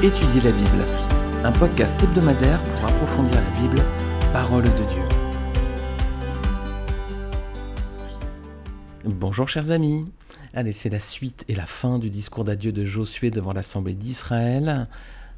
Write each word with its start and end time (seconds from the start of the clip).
Étudier 0.00 0.40
la 0.42 0.52
Bible, 0.52 0.86
un 1.42 1.50
podcast 1.50 2.00
hebdomadaire 2.00 2.62
pour 2.62 2.84
approfondir 2.84 3.34
la 3.34 3.50
Bible, 3.58 3.82
parole 4.32 4.62
de 4.62 4.84
Dieu. 4.84 5.02
Bonjour 9.04 9.48
chers 9.48 9.72
amis. 9.72 10.08
Allez, 10.54 10.70
c'est 10.70 10.88
la 10.88 11.00
suite 11.00 11.44
et 11.48 11.56
la 11.56 11.66
fin 11.66 11.98
du 11.98 12.10
discours 12.10 12.44
d'adieu 12.44 12.70
de 12.70 12.84
Josué 12.84 13.32
devant 13.32 13.52
l'Assemblée 13.52 13.94
d'Israël. 13.94 14.86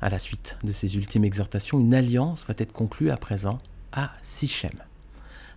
À 0.02 0.10
la 0.10 0.18
suite 0.18 0.58
de 0.62 0.72
ses 0.72 0.94
ultimes 0.94 1.24
exhortations, 1.24 1.80
une 1.80 1.94
alliance 1.94 2.44
va 2.46 2.52
être 2.58 2.74
conclue 2.74 3.10
à 3.10 3.16
présent 3.16 3.60
à 3.92 4.10
Sichem. 4.20 4.72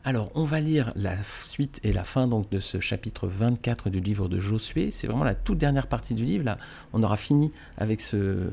Alors, 0.05 0.31
on 0.35 0.43
va 0.43 0.59
lire 0.59 0.91
la 0.97 1.15
suite 1.23 1.79
et 1.83 1.93
la 1.93 2.03
fin 2.03 2.27
donc 2.27 2.49
de 2.49 2.59
ce 2.59 2.81
chapitre 2.81 3.25
24 3.25 3.89
du 3.89 4.01
livre 4.01 4.27
de 4.27 4.37
Josué. 4.37 4.91
C'est 4.91 5.07
vraiment 5.07 5.23
la 5.23 5.33
toute 5.33 5.57
dernière 5.57 5.87
partie 5.87 6.13
du 6.13 6.25
livre. 6.25 6.43
Là, 6.43 6.57
on 6.91 7.01
aura 7.03 7.15
fini 7.15 7.51
avec 7.77 8.01
ce, 8.01 8.49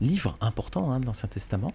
livre 0.00 0.34
important 0.40 0.90
hein, 0.90 1.00
dans 1.00 1.08
l'Ancien 1.08 1.28
Testament. 1.28 1.74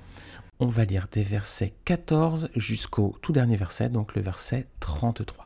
On 0.60 0.66
va 0.66 0.86
lire 0.86 1.08
des 1.12 1.22
versets 1.22 1.74
14 1.86 2.50
jusqu'au 2.56 3.16
tout 3.22 3.32
dernier 3.32 3.58
verset, 3.58 3.90
donc 3.90 4.16
le 4.16 4.24
verset 4.24 4.66
33. 4.80 5.46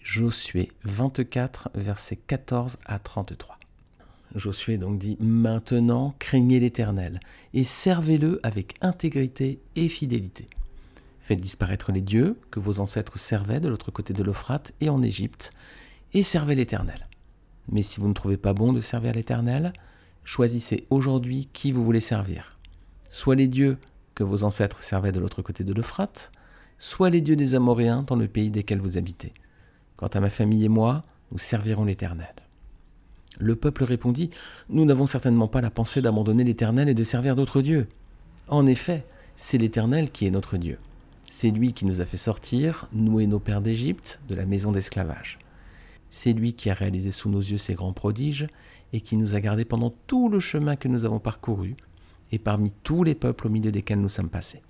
Josué 0.00 0.68
24, 0.84 1.70
versets 1.74 2.20
14 2.24 2.78
à 2.86 3.00
33. 3.00 3.58
Josué 4.36 4.78
donc 4.78 5.00
dit 5.00 5.16
Maintenant 5.18 6.14
craignez 6.20 6.60
l'Éternel 6.60 7.18
et 7.52 7.64
servez-le 7.64 8.38
avec 8.44 8.76
intégrité 8.80 9.60
et 9.74 9.88
fidélité. 9.88 10.46
Faites 11.22 11.40
disparaître 11.40 11.92
les 11.92 12.02
dieux 12.02 12.36
que 12.50 12.58
vos 12.58 12.80
ancêtres 12.80 13.16
servaient 13.16 13.60
de 13.60 13.68
l'autre 13.68 13.92
côté 13.92 14.12
de 14.12 14.24
l'Euphrate 14.24 14.72
et 14.80 14.88
en 14.88 15.02
Égypte, 15.02 15.52
et 16.14 16.24
servez 16.24 16.56
l'Éternel. 16.56 17.08
Mais 17.68 17.82
si 17.82 18.00
vous 18.00 18.08
ne 18.08 18.12
trouvez 18.12 18.36
pas 18.36 18.54
bon 18.54 18.72
de 18.72 18.80
servir 18.80 19.12
l'Éternel, 19.12 19.72
choisissez 20.24 20.84
aujourd'hui 20.90 21.48
qui 21.52 21.70
vous 21.70 21.84
voulez 21.84 22.00
servir. 22.00 22.58
Soit 23.08 23.36
les 23.36 23.46
dieux 23.46 23.78
que 24.16 24.24
vos 24.24 24.42
ancêtres 24.42 24.82
servaient 24.82 25.12
de 25.12 25.20
l'autre 25.20 25.42
côté 25.42 25.62
de 25.62 25.72
l'Euphrate, 25.72 26.32
soit 26.76 27.08
les 27.08 27.20
dieux 27.20 27.36
des 27.36 27.54
Amoréens 27.54 28.02
dans 28.02 28.16
le 28.16 28.26
pays 28.26 28.50
desquels 28.50 28.80
vous 28.80 28.98
habitez. 28.98 29.32
Quant 29.96 30.08
à 30.08 30.18
ma 30.18 30.28
famille 30.28 30.64
et 30.64 30.68
moi, 30.68 31.02
nous 31.30 31.38
servirons 31.38 31.84
l'Éternel. 31.84 32.34
Le 33.38 33.54
peuple 33.54 33.84
répondit, 33.84 34.30
Nous 34.70 34.84
n'avons 34.84 35.06
certainement 35.06 35.46
pas 35.46 35.60
la 35.60 35.70
pensée 35.70 36.02
d'abandonner 36.02 36.42
l'Éternel 36.42 36.88
et 36.88 36.94
de 36.94 37.04
servir 37.04 37.36
d'autres 37.36 37.62
dieux. 37.62 37.86
En 38.48 38.66
effet, 38.66 39.06
c'est 39.36 39.58
l'Éternel 39.58 40.10
qui 40.10 40.26
est 40.26 40.30
notre 40.30 40.56
Dieu. 40.56 40.78
C'est 41.34 41.50
lui 41.50 41.72
qui 41.72 41.86
nous 41.86 42.02
a 42.02 42.04
fait 42.04 42.18
sortir, 42.18 42.90
nous 42.92 43.18
et 43.18 43.26
nos 43.26 43.38
pères 43.38 43.62
d'Égypte, 43.62 44.20
de 44.28 44.34
la 44.34 44.44
maison 44.44 44.70
d'esclavage. 44.70 45.38
C'est 46.10 46.34
lui 46.34 46.52
qui 46.52 46.68
a 46.68 46.74
réalisé 46.74 47.10
sous 47.10 47.30
nos 47.30 47.40
yeux 47.40 47.56
ces 47.56 47.72
grands 47.72 47.94
prodiges 47.94 48.46
et 48.92 49.00
qui 49.00 49.16
nous 49.16 49.34
a 49.34 49.40
gardés 49.40 49.64
pendant 49.64 49.94
tout 50.06 50.28
le 50.28 50.40
chemin 50.40 50.76
que 50.76 50.88
nous 50.88 51.06
avons 51.06 51.20
parcouru 51.20 51.74
et 52.32 52.38
parmi 52.38 52.70
tous 52.82 53.02
les 53.02 53.14
peuples 53.14 53.46
au 53.46 53.50
milieu 53.50 53.72
desquels 53.72 54.02
nous 54.02 54.10
sommes 54.10 54.28
passés. 54.28 54.60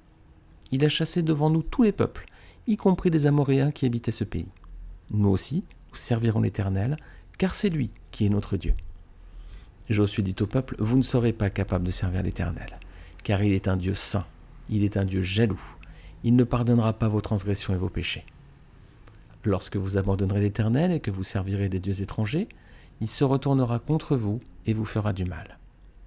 Il 0.70 0.84
a 0.84 0.88
chassé 0.88 1.24
devant 1.24 1.50
nous 1.50 1.64
tous 1.64 1.83
les 1.83 1.90
peuples, 1.90 2.27
y 2.68 2.77
compris 2.77 3.10
les 3.10 3.27
Amoréens 3.27 3.72
qui 3.72 3.84
habitaient 3.84 4.12
ce 4.12 4.22
pays. 4.22 4.46
Nous 5.10 5.30
aussi, 5.30 5.64
nous 5.90 5.96
servirons 5.96 6.42
l'Éternel, 6.42 6.96
car 7.38 7.56
c'est 7.56 7.70
lui 7.70 7.90
qui 8.12 8.24
est 8.24 8.30
notre 8.30 8.56
Dieu. 8.56 8.74
Josué 9.90 10.22
dit 10.22 10.36
au 10.40 10.46
peuple, 10.46 10.77
Vous 10.78 10.96
ne 10.96 11.02
serez 11.02 11.33
pas 11.33 11.50
capable 11.50 11.84
de 11.84 11.90
servir 11.90 12.22
l'Éternel, 12.22 12.78
car 13.24 13.42
il 13.42 13.52
est 13.52 13.66
un 13.66 13.77
Dieu 13.77 13.96
saint, 13.96 14.27
il 14.70 14.84
est 14.84 14.96
un 14.96 15.05
Dieu 15.05 15.22
jaloux, 15.22 15.60
il 16.25 16.37
ne 16.37 16.45
pardonnera 16.45 16.92
pas 16.92 17.09
vos 17.09 17.20
transgressions 17.20 17.75
et 17.75 17.78
vos 17.78 17.89
péchés. 17.89 18.25
Lorsque 19.45 19.77
vous 19.77 19.97
abandonnerez 19.97 20.41
l'Éternel 20.41 20.92
et 20.92 21.01
que 21.01 21.11
vous 21.11 21.25
servirez 21.25 21.69
des 21.69 21.81
dieux 21.81 22.01
étrangers, 22.01 22.48
il 23.01 23.09
se 23.09 23.25
retournera 23.25 23.81
contre 23.81 24.17
vous 24.17 24.39
et 24.67 24.74
vous 24.74 24.85
fera 24.85 25.13
du 25.13 25.24
mal. 25.24 25.58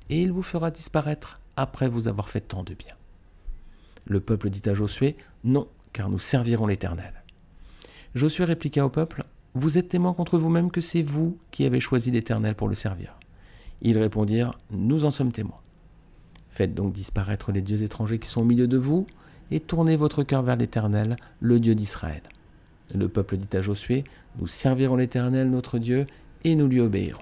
Et 0.09 0.21
il 0.21 0.31
vous 0.31 0.43
fera 0.43 0.71
disparaître 0.71 1.41
après 1.57 1.89
vous 1.89 2.07
avoir 2.07 2.29
fait 2.29 2.41
tant 2.41 2.63
de 2.63 2.73
bien. 2.73 2.95
Le 4.05 4.19
peuple 4.19 4.49
dit 4.49 4.67
à 4.69 4.73
Josué, 4.73 5.17
Non, 5.43 5.67
car 5.91 6.09
nous 6.09 6.19
servirons 6.19 6.67
l'Éternel. 6.67 7.23
Josué 8.13 8.45
répliqua 8.45 8.85
au 8.85 8.89
peuple, 8.89 9.23
Vous 9.55 9.77
êtes 9.77 9.89
témoin 9.89 10.13
contre 10.13 10.37
vous-même 10.37 10.71
que 10.71 10.81
c'est 10.81 11.01
vous 11.01 11.37
qui 11.51 11.65
avez 11.65 11.79
choisi 11.79 12.11
l'Éternel 12.11 12.55
pour 12.55 12.69
le 12.69 12.75
servir. 12.75 13.17
Ils 13.81 13.97
répondirent, 13.97 14.53
Nous 14.71 15.03
en 15.05 15.11
sommes 15.11 15.31
témoins. 15.31 15.59
Faites 16.49 16.73
donc 16.73 16.93
disparaître 16.93 17.51
les 17.51 17.61
dieux 17.61 17.83
étrangers 17.83 18.19
qui 18.19 18.29
sont 18.29 18.41
au 18.41 18.45
milieu 18.45 18.67
de 18.67 18.77
vous, 18.77 19.05
et 19.51 19.59
tournez 19.59 19.95
votre 19.95 20.23
cœur 20.23 20.43
vers 20.43 20.55
l'Éternel, 20.55 21.15
le 21.39 21.59
Dieu 21.59 21.75
d'Israël. 21.75 22.23
Le 22.93 23.07
peuple 23.07 23.37
dit 23.37 23.57
à 23.57 23.61
Josué, 23.61 24.03
Nous 24.39 24.47
servirons 24.47 24.95
l'Éternel, 24.95 25.49
notre 25.49 25.79
Dieu, 25.79 26.05
et 26.43 26.55
nous 26.55 26.67
lui 26.67 26.79
obéirons. 26.79 27.21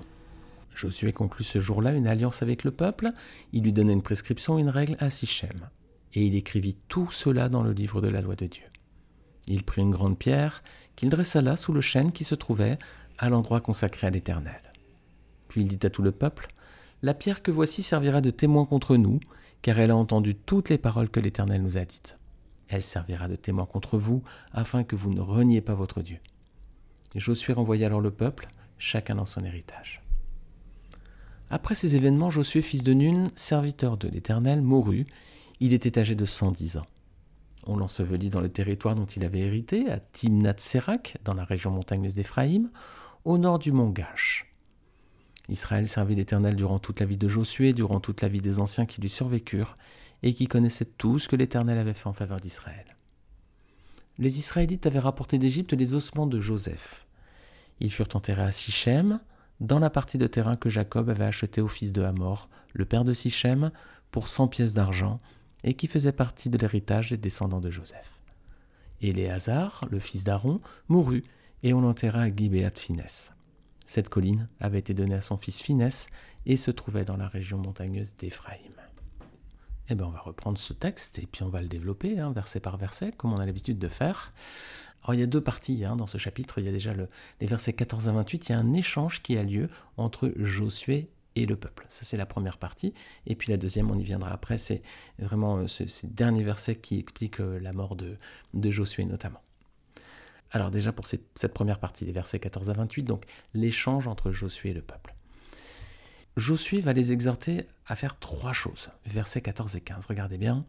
Josué 0.75 1.13
conclut 1.13 1.43
ce 1.43 1.59
jour-là 1.59 1.93
une 1.93 2.07
alliance 2.07 2.41
avec 2.41 2.63
le 2.63 2.71
peuple, 2.71 3.09
il 3.53 3.63
lui 3.63 3.73
donna 3.73 3.93
une 3.93 4.01
prescription, 4.01 4.57
une 4.57 4.69
règle 4.69 4.97
à 4.99 5.09
Sichem, 5.09 5.69
et 6.13 6.25
il 6.25 6.35
écrivit 6.35 6.75
tout 6.87 7.09
cela 7.11 7.47
dans 7.47 7.63
le 7.63 7.71
livre 7.71 8.01
de 8.01 8.09
la 8.09 8.21
loi 8.21 8.35
de 8.35 8.47
Dieu. 8.47 8.65
Il 9.47 9.63
prit 9.63 9.81
une 9.81 9.91
grande 9.91 10.17
pierre, 10.17 10.63
qu'il 10.95 11.09
dressa 11.09 11.41
là 11.41 11.55
sous 11.55 11.73
le 11.73 11.81
chêne 11.81 12.11
qui 12.11 12.23
se 12.23 12.35
trouvait 12.35 12.77
à 13.17 13.29
l'endroit 13.29 13.61
consacré 13.61 14.07
à 14.07 14.09
l'Éternel. 14.09 14.61
Puis 15.47 15.61
il 15.61 15.67
dit 15.67 15.85
à 15.85 15.89
tout 15.89 16.01
le 16.01 16.11
peuple, 16.11 16.47
La 17.03 17.13
pierre 17.13 17.41
que 17.41 17.51
voici 17.51 17.83
servira 17.83 18.21
de 18.21 18.29
témoin 18.29 18.65
contre 18.65 18.95
nous, 18.95 19.19
car 19.61 19.77
elle 19.77 19.91
a 19.91 19.95
entendu 19.97 20.35
toutes 20.35 20.69
les 20.69 20.77
paroles 20.77 21.09
que 21.09 21.19
l'Éternel 21.19 21.61
nous 21.61 21.77
a 21.77 21.83
dites. 21.83 22.17
Elle 22.69 22.81
servira 22.81 23.27
de 23.27 23.35
témoin 23.35 23.65
contre 23.65 23.97
vous, 23.97 24.23
afin 24.53 24.85
que 24.85 24.95
vous 24.95 25.13
ne 25.13 25.19
reniez 25.19 25.59
pas 25.59 25.75
votre 25.75 26.01
Dieu. 26.01 26.19
Josué 27.13 27.51
renvoya 27.51 27.87
alors 27.87 27.99
le 27.99 28.09
peuple, 28.09 28.47
chacun 28.77 29.15
dans 29.15 29.25
son 29.25 29.43
héritage. 29.43 30.01
Après 31.49 31.75
ces 31.75 31.97
événements, 31.97 32.29
Josué, 32.29 32.61
fils 32.61 32.83
de 32.83 32.93
Nun, 32.93 33.25
serviteur 33.35 33.97
de 33.97 34.07
l'Éternel, 34.07 34.61
mourut. 34.61 35.05
Il 35.59 35.73
était 35.73 35.99
âgé 35.99 36.15
de 36.15 36.25
cent 36.25 36.51
dix 36.51 36.77
ans. 36.77 36.85
On 37.67 37.75
l'ensevelit 37.75 38.29
dans 38.29 38.39
le 38.39 38.49
territoire 38.49 38.95
dont 38.95 39.05
il 39.05 39.25
avait 39.25 39.41
hérité, 39.41 39.91
à 39.91 39.99
Timnat 39.99 40.55
Serak, 40.55 41.17
dans 41.25 41.33
la 41.33 41.43
région 41.43 41.69
montagneuse 41.69 42.15
d'Éphraïm, 42.15 42.69
au 43.25 43.37
nord 43.37 43.59
du 43.59 43.73
mont 43.73 43.89
Gash. 43.89 44.52
Israël 45.53 45.87
servit 45.87 46.15
l'Éternel 46.15 46.55
durant 46.55 46.79
toute 46.79 46.99
la 46.99 47.05
vie 47.05 47.15
de 47.15 47.27
Josué, 47.27 47.73
durant 47.73 47.99
toute 47.99 48.21
la 48.21 48.27
vie 48.27 48.41
des 48.41 48.59
anciens 48.59 48.87
qui 48.87 48.99
lui 48.99 49.09
survécurent, 49.09 49.75
et 50.23 50.33
qui 50.33 50.47
connaissaient 50.47 50.85
tout 50.85 51.19
ce 51.19 51.27
que 51.27 51.35
l'Éternel 51.35 51.77
avait 51.77 51.93
fait 51.93 52.07
en 52.07 52.13
faveur 52.13 52.39
d'Israël. 52.39 52.95
Les 54.17 54.39
Israélites 54.39 54.87
avaient 54.87 54.99
rapporté 54.99 55.37
d'Égypte 55.37 55.73
les 55.73 55.93
ossements 55.93 56.27
de 56.27 56.39
Joseph. 56.39 57.05
Ils 57.79 57.91
furent 57.91 58.15
enterrés 58.15 58.43
à 58.43 58.51
Sichem, 58.51 59.19
dans 59.59 59.79
la 59.79 59.89
partie 59.89 60.17
de 60.17 60.27
terrain 60.27 60.55
que 60.55 60.69
Jacob 60.69 61.09
avait 61.09 61.23
acheté 61.23 61.61
au 61.61 61.67
fils 61.67 61.93
de 61.93 62.01
Hamor, 62.01 62.49
le 62.73 62.85
père 62.85 63.03
de 63.03 63.13
Sichem, 63.13 63.71
pour 64.11 64.27
cent 64.27 64.47
pièces 64.47 64.73
d'argent, 64.73 65.19
et 65.63 65.75
qui 65.75 65.87
faisait 65.87 66.11
partie 66.11 66.49
de 66.49 66.57
l'héritage 66.57 67.11
des 67.11 67.17
descendants 67.17 67.61
de 67.61 67.69
Joseph. 67.69 68.21
Éléazar, 69.01 69.85
le 69.91 69.99
fils 69.99 70.23
d'Aaron, 70.23 70.61
mourut, 70.87 71.23
et 71.61 71.73
on 71.73 71.81
l'enterra 71.81 72.21
à 72.21 72.29
Gibéat 72.29 72.71
Finès. 72.75 73.31
Cette 73.85 74.09
colline 74.09 74.47
avait 74.59 74.79
été 74.79 74.93
donnée 74.93 75.15
à 75.15 75.21
son 75.21 75.37
fils 75.37 75.59
Finès 75.59 76.07
et 76.45 76.55
se 76.55 76.71
trouvait 76.71 77.05
dans 77.05 77.17
la 77.17 77.27
région 77.27 77.57
montagneuse 77.57 78.15
d'Éphraïm. 78.15 78.73
Eh 79.89 79.95
bien, 79.95 80.05
on 80.05 80.11
va 80.11 80.19
reprendre 80.19 80.57
ce 80.57 80.73
texte 80.73 81.19
et 81.19 81.27
puis 81.27 81.43
on 81.43 81.49
va 81.49 81.61
le 81.61 81.67
développer, 81.67 82.19
hein, 82.19 82.31
verset 82.31 82.59
par 82.59 82.77
verset, 82.77 83.11
comme 83.11 83.33
on 83.33 83.37
a 83.37 83.45
l'habitude 83.45 83.79
de 83.79 83.89
faire. 83.89 84.33
Alors, 85.03 85.15
il 85.15 85.19
y 85.19 85.23
a 85.23 85.27
deux 85.27 85.41
parties 85.41 85.83
hein, 85.83 85.97
dans 85.97 86.07
ce 86.07 86.17
chapitre. 86.17 86.59
Il 86.59 86.65
y 86.65 86.69
a 86.69 86.71
déjà 86.71 86.93
les 86.93 87.47
versets 87.47 87.73
14 87.73 88.07
à 88.07 88.13
28. 88.13 88.47
Il 88.47 88.51
y 88.53 88.55
a 88.55 88.59
un 88.59 88.73
échange 88.73 89.21
qui 89.21 89.37
a 89.37 89.43
lieu 89.43 89.69
entre 89.97 90.31
Josué 90.37 91.09
et 91.35 91.45
le 91.45 91.57
peuple. 91.57 91.85
Ça, 91.89 92.05
c'est 92.05 92.15
la 92.15 92.25
première 92.25 92.57
partie. 92.57 92.93
Et 93.27 93.35
puis 93.35 93.51
la 93.51 93.57
deuxième, 93.57 93.91
on 93.91 93.99
y 93.99 94.03
viendra 94.03 94.31
après. 94.31 94.57
C'est 94.57 94.81
vraiment 95.19 95.57
euh, 95.57 95.67
ces 95.67 96.07
derniers 96.07 96.43
versets 96.43 96.77
qui 96.77 96.99
expliquent 96.99 97.41
euh, 97.41 97.59
la 97.59 97.73
mort 97.73 97.97
de 97.97 98.71
Josué 98.71 99.03
notamment. 99.03 99.41
Alors 100.53 100.69
déjà 100.71 100.91
pour 100.91 101.05
cette 101.05 101.53
première 101.53 101.79
partie, 101.79 102.05
les 102.05 102.11
versets 102.11 102.39
14 102.39 102.69
à 102.69 102.73
28, 102.73 103.03
donc 103.03 103.25
l'échange 103.53 104.07
entre 104.07 104.31
Josué 104.31 104.69
et 104.69 104.73
le 104.73 104.81
peuple. 104.81 105.13
Josué 106.37 106.79
va 106.79 106.93
les 106.93 107.11
exhorter 107.11 107.67
à 107.87 107.95
faire 107.95 108.17
trois 108.19 108.53
choses, 108.53 108.89
versets 109.05 109.41
14 109.41 109.75
et 109.75 109.81
15, 109.81 110.05
regardez 110.05 110.37
bien. 110.37 110.65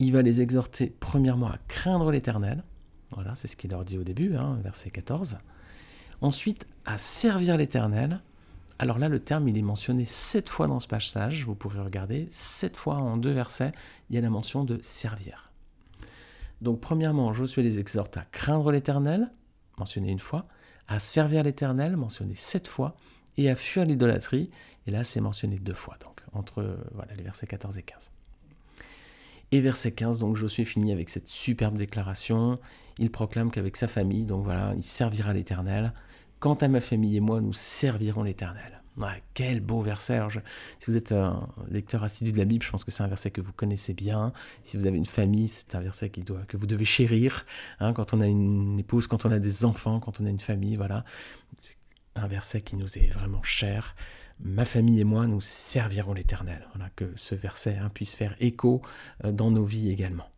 Il 0.00 0.12
va 0.12 0.22
les 0.22 0.40
exhorter 0.40 0.94
premièrement 1.00 1.48
à 1.48 1.58
craindre 1.68 2.10
l'Éternel, 2.10 2.62
voilà, 3.12 3.34
c'est 3.34 3.48
ce 3.48 3.56
qu'il 3.56 3.70
leur 3.70 3.84
dit 3.84 3.98
au 3.98 4.04
début, 4.04 4.36
hein, 4.36 4.58
verset 4.62 4.90
14. 4.90 5.38
Ensuite, 6.20 6.66
à 6.84 6.98
servir 6.98 7.56
l'Éternel. 7.56 8.20
Alors 8.78 8.98
là, 8.98 9.08
le 9.08 9.18
terme, 9.18 9.48
il 9.48 9.56
est 9.56 9.62
mentionné 9.62 10.04
sept 10.04 10.48
fois 10.48 10.66
dans 10.66 10.78
ce 10.78 10.86
passage, 10.86 11.44
vous 11.44 11.54
pourrez 11.54 11.80
regarder, 11.80 12.28
sept 12.30 12.76
fois 12.76 12.96
en 12.96 13.16
deux 13.16 13.32
versets, 13.32 13.72
il 14.10 14.16
y 14.16 14.18
a 14.18 14.22
la 14.22 14.30
mention 14.30 14.64
de 14.64 14.78
servir. 14.82 15.47
Donc 16.60 16.80
premièrement, 16.80 17.32
Josué 17.32 17.62
les 17.62 17.78
exhorte 17.78 18.16
à 18.16 18.24
craindre 18.32 18.72
l'Éternel, 18.72 19.30
mentionné 19.78 20.10
une 20.10 20.18
fois, 20.18 20.46
à 20.88 20.98
servir 20.98 21.42
l'Éternel, 21.42 21.96
mentionné 21.96 22.34
sept 22.34 22.66
fois, 22.66 22.96
et 23.36 23.48
à 23.48 23.56
fuir 23.56 23.84
l'idolâtrie, 23.84 24.50
et 24.86 24.90
là 24.90 25.04
c'est 25.04 25.20
mentionné 25.20 25.58
deux 25.58 25.74
fois, 25.74 25.96
donc 26.00 26.22
entre 26.32 26.78
voilà, 26.92 27.14
les 27.14 27.22
versets 27.22 27.46
14 27.46 27.78
et 27.78 27.82
15. 27.82 28.10
Et 29.50 29.60
verset 29.60 29.92
15, 29.92 30.18
donc 30.18 30.36
Josué 30.36 30.64
finit 30.64 30.92
avec 30.92 31.08
cette 31.08 31.28
superbe 31.28 31.78
déclaration, 31.78 32.58
il 32.98 33.10
proclame 33.10 33.50
qu'avec 33.50 33.76
sa 33.76 33.88
famille, 33.88 34.26
donc 34.26 34.44
voilà, 34.44 34.74
il 34.76 34.82
servira 34.82 35.32
l'Éternel. 35.32 35.94
Quant 36.38 36.54
à 36.54 36.68
ma 36.68 36.80
famille 36.80 37.16
et 37.16 37.20
moi, 37.20 37.40
nous 37.40 37.54
servirons 37.54 38.22
l'Éternel. 38.22 38.77
Quel 39.34 39.60
beau 39.60 39.82
verset. 39.82 40.20
si 40.78 40.90
vous 40.90 40.96
êtes 40.96 41.12
un 41.12 41.46
lecteur 41.70 42.04
assidu 42.04 42.32
de 42.32 42.38
la 42.38 42.44
Bible, 42.44 42.64
je 42.64 42.70
pense 42.70 42.84
que 42.84 42.90
c'est 42.90 43.02
un 43.02 43.08
verset 43.08 43.30
que 43.30 43.40
vous 43.40 43.52
connaissez 43.52 43.94
bien. 43.94 44.32
Si 44.62 44.76
vous 44.76 44.86
avez 44.86 44.96
une 44.96 45.06
famille, 45.06 45.48
c'est 45.48 45.74
un 45.74 45.80
verset 45.80 46.10
qui 46.10 46.22
doit, 46.22 46.42
que 46.46 46.56
vous 46.56 46.66
devez 46.66 46.84
chérir. 46.84 47.46
Hein, 47.80 47.92
quand 47.92 48.14
on 48.14 48.20
a 48.20 48.26
une 48.26 48.78
épouse, 48.78 49.06
quand 49.06 49.26
on 49.26 49.30
a 49.30 49.38
des 49.38 49.64
enfants, 49.64 50.00
quand 50.00 50.20
on 50.20 50.26
a 50.26 50.30
une 50.30 50.40
famille, 50.40 50.76
voilà. 50.76 51.04
C'est 51.56 51.76
un 52.14 52.26
verset 52.26 52.62
qui 52.62 52.76
nous 52.76 52.98
est 52.98 53.08
vraiment 53.08 53.42
cher. 53.42 53.94
Ma 54.40 54.64
famille 54.64 55.00
et 55.00 55.04
moi, 55.04 55.26
nous 55.26 55.40
servirons 55.40 56.14
l'Éternel. 56.14 56.66
Voilà, 56.74 56.90
que 56.90 57.12
ce 57.16 57.34
verset 57.34 57.76
hein, 57.76 57.90
puisse 57.92 58.14
faire 58.14 58.34
écho 58.38 58.82
euh, 59.24 59.32
dans 59.32 59.50
nos 59.50 59.64
vies 59.64 59.90
également. 59.90 60.28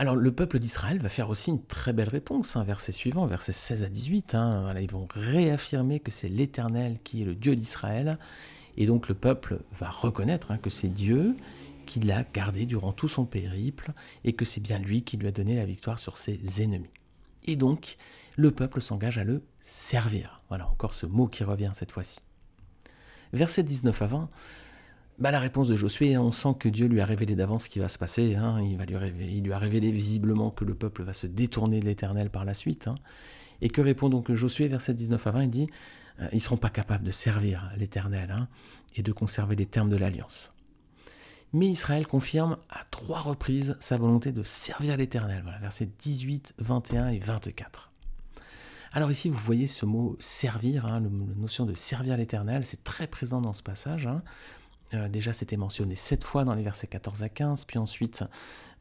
Alors 0.00 0.14
le 0.14 0.30
peuple 0.30 0.60
d'Israël 0.60 1.00
va 1.00 1.08
faire 1.08 1.28
aussi 1.28 1.50
une 1.50 1.60
très 1.60 1.92
belle 1.92 2.08
réponse, 2.08 2.54
hein, 2.54 2.62
verset 2.62 2.92
suivant, 2.92 3.26
verset 3.26 3.50
16 3.50 3.82
à 3.82 3.88
18. 3.88 4.36
Hein. 4.36 4.72
ils 4.80 4.88
vont 4.88 5.08
réaffirmer 5.10 5.98
que 5.98 6.12
c'est 6.12 6.28
l'Éternel 6.28 6.98
qui 7.02 7.22
est 7.22 7.24
le 7.24 7.34
Dieu 7.34 7.56
d'Israël. 7.56 8.16
Et 8.76 8.86
donc 8.86 9.08
le 9.08 9.16
peuple 9.16 9.58
va 9.80 9.90
reconnaître 9.90 10.52
hein, 10.52 10.58
que 10.58 10.70
c'est 10.70 10.88
Dieu 10.88 11.34
qui 11.84 11.98
l'a 11.98 12.22
gardé 12.32 12.64
durant 12.64 12.92
tout 12.92 13.08
son 13.08 13.24
périple 13.24 13.90
et 14.22 14.34
que 14.34 14.44
c'est 14.44 14.60
bien 14.60 14.78
lui 14.78 15.02
qui 15.02 15.16
lui 15.16 15.26
a 15.26 15.32
donné 15.32 15.56
la 15.56 15.64
victoire 15.64 15.98
sur 15.98 16.16
ses 16.16 16.62
ennemis. 16.62 16.90
Et 17.46 17.56
donc 17.56 17.96
le 18.36 18.52
peuple 18.52 18.80
s'engage 18.80 19.18
à 19.18 19.24
le 19.24 19.42
servir. 19.60 20.42
Voilà 20.48 20.68
encore 20.68 20.94
ce 20.94 21.06
mot 21.06 21.26
qui 21.26 21.42
revient 21.42 21.72
cette 21.74 21.90
fois-ci. 21.90 22.20
Verset 23.32 23.64
19 23.64 24.00
à 24.00 24.06
20 24.06 24.28
bah, 25.18 25.32
la 25.32 25.40
réponse 25.40 25.68
de 25.68 25.74
Josué, 25.74 26.16
on 26.16 26.30
sent 26.30 26.54
que 26.58 26.68
Dieu 26.68 26.86
lui 26.86 27.00
a 27.00 27.04
révélé 27.04 27.34
d'avance 27.34 27.64
ce 27.64 27.68
qui 27.70 27.80
va 27.80 27.88
se 27.88 27.98
passer. 27.98 28.36
Hein. 28.36 28.60
Il, 28.62 28.76
va 28.76 28.84
lui 28.84 29.52
a 29.52 29.58
révélé 29.58 29.90
visiblement 29.90 30.50
que 30.50 30.64
le 30.64 30.74
peuple 30.74 31.02
va 31.02 31.12
se 31.12 31.26
détourner 31.26 31.80
de 31.80 31.86
l'Éternel 31.86 32.30
par 32.30 32.44
la 32.44 32.54
suite. 32.54 32.86
Hein. 32.86 32.94
Et 33.60 33.68
que 33.68 33.80
répond 33.80 34.08
donc 34.08 34.32
Josué, 34.32 34.68
verset 34.68 34.94
19 34.94 35.26
à 35.26 35.30
20, 35.32 35.42
il 35.42 35.50
dit 35.50 35.66
euh, 36.20 36.28
Ils 36.32 36.36
ne 36.36 36.40
seront 36.40 36.56
pas 36.56 36.70
capables 36.70 37.04
de 37.04 37.10
servir 37.10 37.72
l'Éternel 37.76 38.30
hein, 38.30 38.48
et 38.94 39.02
de 39.02 39.10
conserver 39.10 39.56
les 39.56 39.66
termes 39.66 39.90
de 39.90 39.96
l'alliance. 39.96 40.54
Mais 41.52 41.66
Israël 41.66 42.06
confirme 42.06 42.58
à 42.68 42.84
trois 42.90 43.20
reprises 43.20 43.76
sa 43.80 43.96
volonté 43.96 44.30
de 44.30 44.44
servir 44.44 44.96
l'Éternel. 44.96 45.40
Voilà, 45.42 45.58
versets 45.58 45.88
18, 45.98 46.54
21 46.58 47.08
et 47.08 47.18
24. 47.18 47.90
Alors 48.92 49.10
ici, 49.10 49.28
vous 49.28 49.38
voyez 49.38 49.66
ce 49.66 49.84
mot 49.84 50.16
servir, 50.20 50.86
la 50.86 51.00
notion 51.00 51.66
de 51.66 51.74
servir 51.74 52.16
l'Éternel, 52.16 52.64
c'est 52.64 52.84
très 52.84 53.06
présent 53.06 53.40
dans 53.40 53.52
ce 53.52 53.62
passage. 53.62 54.08
Euh, 54.94 55.08
déjà, 55.08 55.32
c'était 55.32 55.56
mentionné 55.56 55.94
sept 55.94 56.24
fois 56.24 56.44
dans 56.44 56.54
les 56.54 56.62
versets 56.62 56.86
14 56.86 57.22
à 57.22 57.28
15, 57.28 57.64
puis 57.64 57.78
ensuite, 57.78 58.24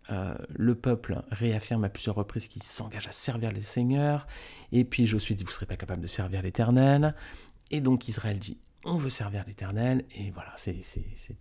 euh, 0.10 0.36
le 0.50 0.76
peuple 0.76 1.22
réaffirme 1.32 1.84
à 1.84 1.90
plusieurs 1.90 2.16
reprises 2.16 2.48
qu'il 2.48 2.64
s'engage 2.64 3.08
à 3.08 3.12
servir 3.12 3.52
les 3.52 3.62
seigneurs, 3.62 4.28
et 4.72 4.84
puis 4.86 5.06
Josué 5.06 5.36
dit, 5.36 5.44
vous 5.44 5.50
ne 5.50 5.54
serez 5.54 5.66
pas 5.66 5.76
capable 5.76 6.02
de 6.02 6.08
servir 6.08 6.42
l'Éternel, 6.42 7.14
et 7.72 7.82
donc 7.82 8.08
Israël 8.08 8.40
dit, 8.40 8.58
on 8.86 8.96
veut 8.96 9.10
servir 9.10 9.44
l'Éternel, 9.48 10.06
et 10.16 10.32
voilà, 10.32 10.54
c'est 10.56 10.80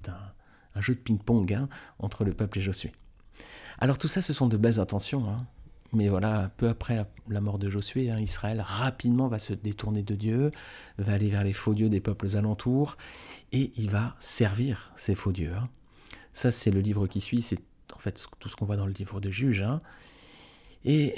un, 0.08 0.80
jeu 0.80 0.94
de 0.94 1.00
ping-pong 1.00 1.52
hein, 1.52 1.68
entre 1.98 2.24
le 2.24 2.34
peuple 2.34 2.58
et 2.58 2.62
Josué. 2.62 2.92
Alors 3.78 3.98
tout 3.98 4.08
ça, 4.08 4.20
ce 4.20 4.32
sont 4.32 4.48
de 4.48 4.56
belles 4.56 4.80
intentions, 4.80 5.28
hein. 5.28 5.46
Mais 5.92 6.08
voilà, 6.08 6.50
peu 6.56 6.68
après 6.68 7.06
la 7.28 7.40
mort 7.40 7.58
de 7.58 7.70
Josué, 7.70 8.10
hein, 8.10 8.18
Israël 8.18 8.60
rapidement 8.64 9.28
va 9.28 9.38
se 9.38 9.52
détourner 9.52 10.02
de 10.02 10.14
Dieu, 10.14 10.50
va 10.98 11.12
aller 11.12 11.28
vers 11.28 11.44
les 11.44 11.52
faux 11.52 11.74
dieux 11.74 11.88
des 11.88 12.00
peuples 12.00 12.36
alentours, 12.36 12.96
et 13.52 13.72
il 13.76 13.90
va 13.90 14.16
servir 14.18 14.92
ces 14.96 15.14
faux 15.14 15.32
dieux. 15.32 15.54
Hein. 15.56 15.64
Ça, 16.32 16.50
c'est 16.50 16.70
le 16.70 16.80
livre 16.80 17.06
qui 17.06 17.20
suit, 17.20 17.40
c'est 17.40 17.60
en 17.94 17.98
fait 17.98 18.26
tout 18.38 18.48
ce 18.48 18.56
qu'on 18.56 18.66
voit 18.66 18.76
dans 18.76 18.86
le 18.86 18.92
livre 18.92 19.20
de 19.20 19.30
Juges. 19.30 19.62
Hein. 19.62 19.80
Et 20.84 21.14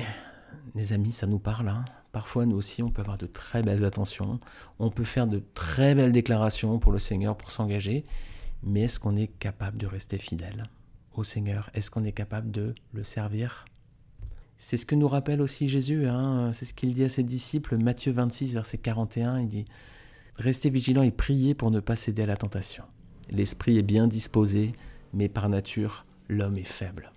les 0.75 0.93
amis, 0.93 1.13
ça 1.13 1.27
nous 1.27 1.39
parle. 1.39 1.73
Parfois, 2.13 2.47
nous 2.47 2.57
aussi, 2.57 2.83
on 2.83 2.91
peut 2.91 3.03
avoir 3.03 3.19
de 3.19 3.27
très 3.27 3.63
belles 3.63 3.85
attentions, 3.85 4.39
on 4.79 4.91
peut 4.91 5.05
faire 5.05 5.27
de 5.27 5.43
très 5.55 5.95
belles 5.95 6.13
déclarations 6.13 6.79
pour 6.79 6.93
le 6.93 6.99
Seigneur, 6.99 7.37
pour 7.37 7.51
s'engager, 7.51 8.05
mais 8.63 8.83
est-ce 8.83 8.99
qu'on 9.01 9.17
est 9.17 9.29
capable 9.29 9.79
de 9.79 9.87
rester 9.87 10.19
fidèle 10.19 10.65
au 11.15 11.25
Seigneur? 11.25 11.71
Est-ce 11.75 11.91
qu'on 11.91 12.05
est 12.05 12.13
capable 12.13 12.51
de 12.51 12.75
le 12.93 13.05
servir? 13.05 13.67
C'est 14.59 14.77
ce 14.77 14.85
que 14.85 14.97
nous 14.97 15.09
rappelle 15.09 15.41
aussi 15.41 15.69
Jésus, 15.69 16.07
hein. 16.09 16.51
c'est 16.53 16.65
ce 16.65 16.75
qu'il 16.75 16.93
dit 16.93 17.05
à 17.05 17.09
ses 17.09 17.23
disciples, 17.23 17.79
Matthieu 17.79 18.11
26, 18.11 18.55
verset 18.55 18.79
41, 18.79 19.41
il 19.41 19.49
dit 19.49 19.65
Restez 20.35 20.69
vigilants 20.69 21.03
et 21.03 21.13
priez 21.13 21.55
pour 21.55 21.71
ne 21.71 21.79
pas 21.79 21.97
céder 21.97 22.23
à 22.23 22.27
la 22.27 22.37
tentation. 22.37 22.83
L'esprit 23.31 23.79
est 23.79 23.83
bien 23.83 24.09
disposé, 24.09 24.73
mais 25.15 25.29
par 25.29 25.49
nature, 25.49 26.07
l'homme 26.29 26.59
est 26.59 26.65
faible. 26.65 27.13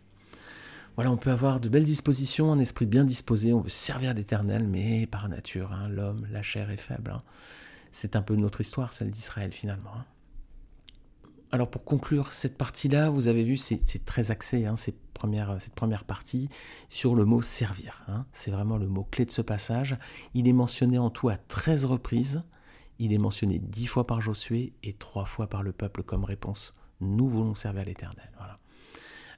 Voilà, 0.96 1.12
on 1.12 1.18
peut 1.18 1.32
avoir 1.32 1.60
de 1.60 1.68
belles 1.68 1.84
dispositions, 1.84 2.52
un 2.52 2.60
esprit 2.60 2.86
bien 2.86 3.06
disposé, 3.06 3.54
on 3.54 3.62
veut 3.62 3.70
servir 3.70 4.14
l'Éternel, 4.14 4.68
mais 4.68 5.08
par 5.08 5.28
nature, 5.28 5.72
hein, 5.72 5.90
l'homme, 5.90 6.28
la 6.32 6.44
chair 6.44 6.70
est 6.70 6.78
faible. 6.78 7.12
Hein. 7.12 7.24
C'est 7.92 8.16
un 8.16 8.22
peu 8.22 8.36
notre 8.36 8.62
histoire, 8.62 8.94
celle 8.94 9.10
d'Israël 9.10 9.52
finalement. 9.52 9.92
Alors 11.54 11.70
pour 11.70 11.84
conclure 11.84 12.32
cette 12.32 12.58
partie-là, 12.58 13.10
vous 13.10 13.28
avez 13.28 13.44
vu, 13.44 13.58
c'est 13.58 14.06
très 14.06 14.32
axé, 14.32 14.66
hein, 14.66 14.78
cette, 14.78 14.96
première, 15.14 16.06
partie, 16.06 16.48
sur 16.88 17.14
le 17.14 17.26
mot 17.26 17.42
servir. 17.42 18.04
Hein. 18.08 18.26
C'est 18.32 18.52
vraiment 18.52 18.78
le 18.78 18.88
mot 18.88 19.06
clé 19.12 19.26
de 19.26 19.32
ce 19.32 19.42
passage. 19.42 19.98
Il 20.34 20.48
est 20.48 20.54
mentionné 20.54 20.98
en 20.98 21.10
tout 21.10 21.28
à 21.28 21.36
13 21.36 21.86
reprises. 21.86 22.44
Il 23.00 23.12
est 23.12 23.18
mentionné 23.18 23.60
10 23.60 23.88
fois 23.88 24.08
par 24.08 24.22
Josué 24.22 24.74
et 24.84 24.94
3 24.94 25.26
fois 25.26 25.48
par 25.48 25.62
le 25.62 25.74
peuple 25.74 26.04
comme 26.04 26.24
réponse. 26.24 26.72
Nous 27.02 27.28
voulons 27.28 27.56
servir 27.56 27.84
l'Éternel. 27.84 28.32
Voilà. 28.38 28.56